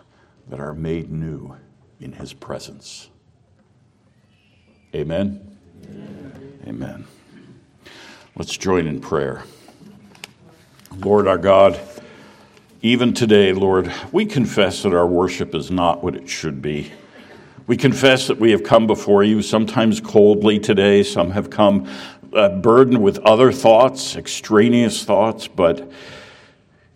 that 0.47 0.61
are 0.61 0.73
made 0.73 1.11
new 1.11 1.57
in 1.99 2.13
His 2.13 2.31
presence. 2.31 3.09
Amen. 4.95 5.57
Amen. 5.89 6.59
Amen. 6.67 7.07
Let's 8.37 8.55
join 8.55 8.87
in 8.87 9.01
prayer. 9.01 9.43
Lord 10.97 11.25
our 11.25 11.37
God, 11.37 11.79
even 12.81 13.13
today, 13.13 13.53
Lord, 13.53 13.91
we 14.11 14.25
confess 14.25 14.83
that 14.83 14.93
our 14.93 15.07
worship 15.07 15.55
is 15.55 15.71
not 15.71 16.03
what 16.03 16.15
it 16.15 16.27
should 16.27 16.61
be. 16.61 16.91
We 17.65 17.77
confess 17.77 18.27
that 18.27 18.39
we 18.39 18.51
have 18.51 18.63
come 18.63 18.87
before 18.87 19.23
you, 19.23 19.41
sometimes 19.41 20.01
coldly 20.01 20.59
today, 20.59 21.03
some 21.03 21.31
have 21.31 21.49
come 21.49 21.87
uh, 22.33 22.49
burdened 22.49 23.01
with 23.01 23.19
other 23.19 23.53
thoughts, 23.53 24.17
extraneous 24.17 25.05
thoughts, 25.05 25.47
but 25.47 25.89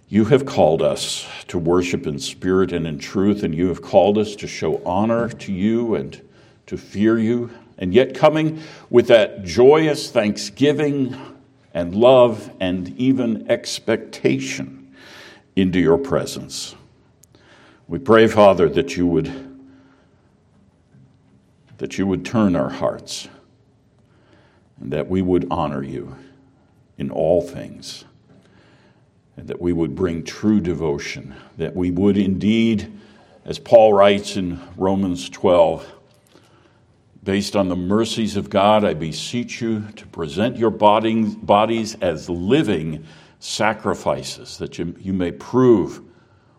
you 0.10 0.26
have 0.26 0.46
called 0.46 0.82
us 0.82 1.26
to 1.48 1.58
worship 1.58 2.06
in 2.06 2.20
spirit 2.20 2.74
and 2.74 2.86
in 2.86 3.00
truth, 3.00 3.44
and 3.44 3.56
you 3.56 3.70
have 3.70 3.82
called 3.82 4.18
us 4.18 4.36
to 4.36 4.48
show 4.48 4.84
honor 4.86 5.30
to 5.30 5.54
you 5.54 5.96
and 5.96 6.22
to 6.68 6.78
fear 6.78 7.18
you 7.18 7.50
and 7.78 7.94
yet 7.94 8.14
coming 8.14 8.62
with 8.90 9.08
that 9.08 9.44
joyous 9.44 10.12
thanksgiving 10.12 11.35
and 11.76 11.94
love 11.94 12.50
and 12.62 12.98
even 12.98 13.52
expectation 13.52 14.96
into 15.58 15.78
your 15.78 15.98
presence. 15.98 16.74
We 17.88 18.00
pray, 18.00 18.28
Father, 18.28 18.68
that 18.70 18.98
you 18.98 19.06
would 19.06 19.52
that 21.78 21.98
you 21.98 22.08
would 22.08 22.24
turn 22.24 22.56
our 22.56 22.70
hearts 22.70 23.28
and 24.80 24.94
that 24.94 25.10
we 25.10 25.22
would 25.22 25.46
honor 25.52 25.84
you 25.84 26.16
in 26.98 27.12
all 27.12 27.42
things 27.42 28.06
and 29.36 29.50
that 29.50 29.60
we 29.60 29.74
would 29.74 29.94
bring 29.94 30.24
true 30.24 30.62
devotion, 30.62 31.36
that 31.58 31.76
we 31.76 31.92
would 31.92 32.18
indeed, 32.18 32.90
as 33.44 33.60
Paul 33.60 33.92
writes 33.92 34.38
in 34.38 34.62
Romans 34.78 35.30
12, 35.30 35.95
Based 37.26 37.56
on 37.56 37.70
the 37.70 37.76
mercies 37.76 38.38
of 38.38 38.52
God, 38.52 38.86
I 38.86 38.94
beseech 38.94 39.60
you 39.60 39.82
to 39.96 40.06
present 40.08 40.58
your 40.58 40.70
bodies 40.70 41.96
as 41.96 42.30
living 42.30 43.04
sacrifices, 43.40 44.60
that 44.60 44.78
you, 44.78 45.14
may 45.14 45.32
prove 45.32 46.02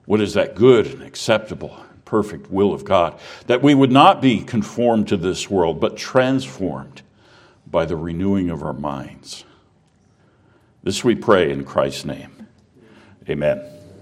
what 0.07 0.21
is 0.21 0.35
that 0.35 0.57
good 0.57 0.87
and 0.87 1.03
acceptable 1.03 1.81
perfect 2.05 2.51
will 2.51 2.73
of 2.73 2.85
God. 2.85 3.19
That 3.47 3.63
we 3.63 3.75
would 3.75 3.93
not 3.93 4.21
be 4.21 4.43
conformed 4.43 5.09
to 5.09 5.17
this 5.17 5.49
world, 5.49 5.81
but 5.81 5.97
transformed 5.97 7.03
by 7.67 7.85
the 7.85 7.97
renewing 7.97 8.51
of 8.51 8.63
our 8.63 8.73
minds. 8.73 9.45
This 10.83 11.05
we 11.05 11.15
pray 11.15 11.51
in 11.51 11.65
Christ's 11.65 12.05
name. 12.05 12.47
Amen. 13.29 13.76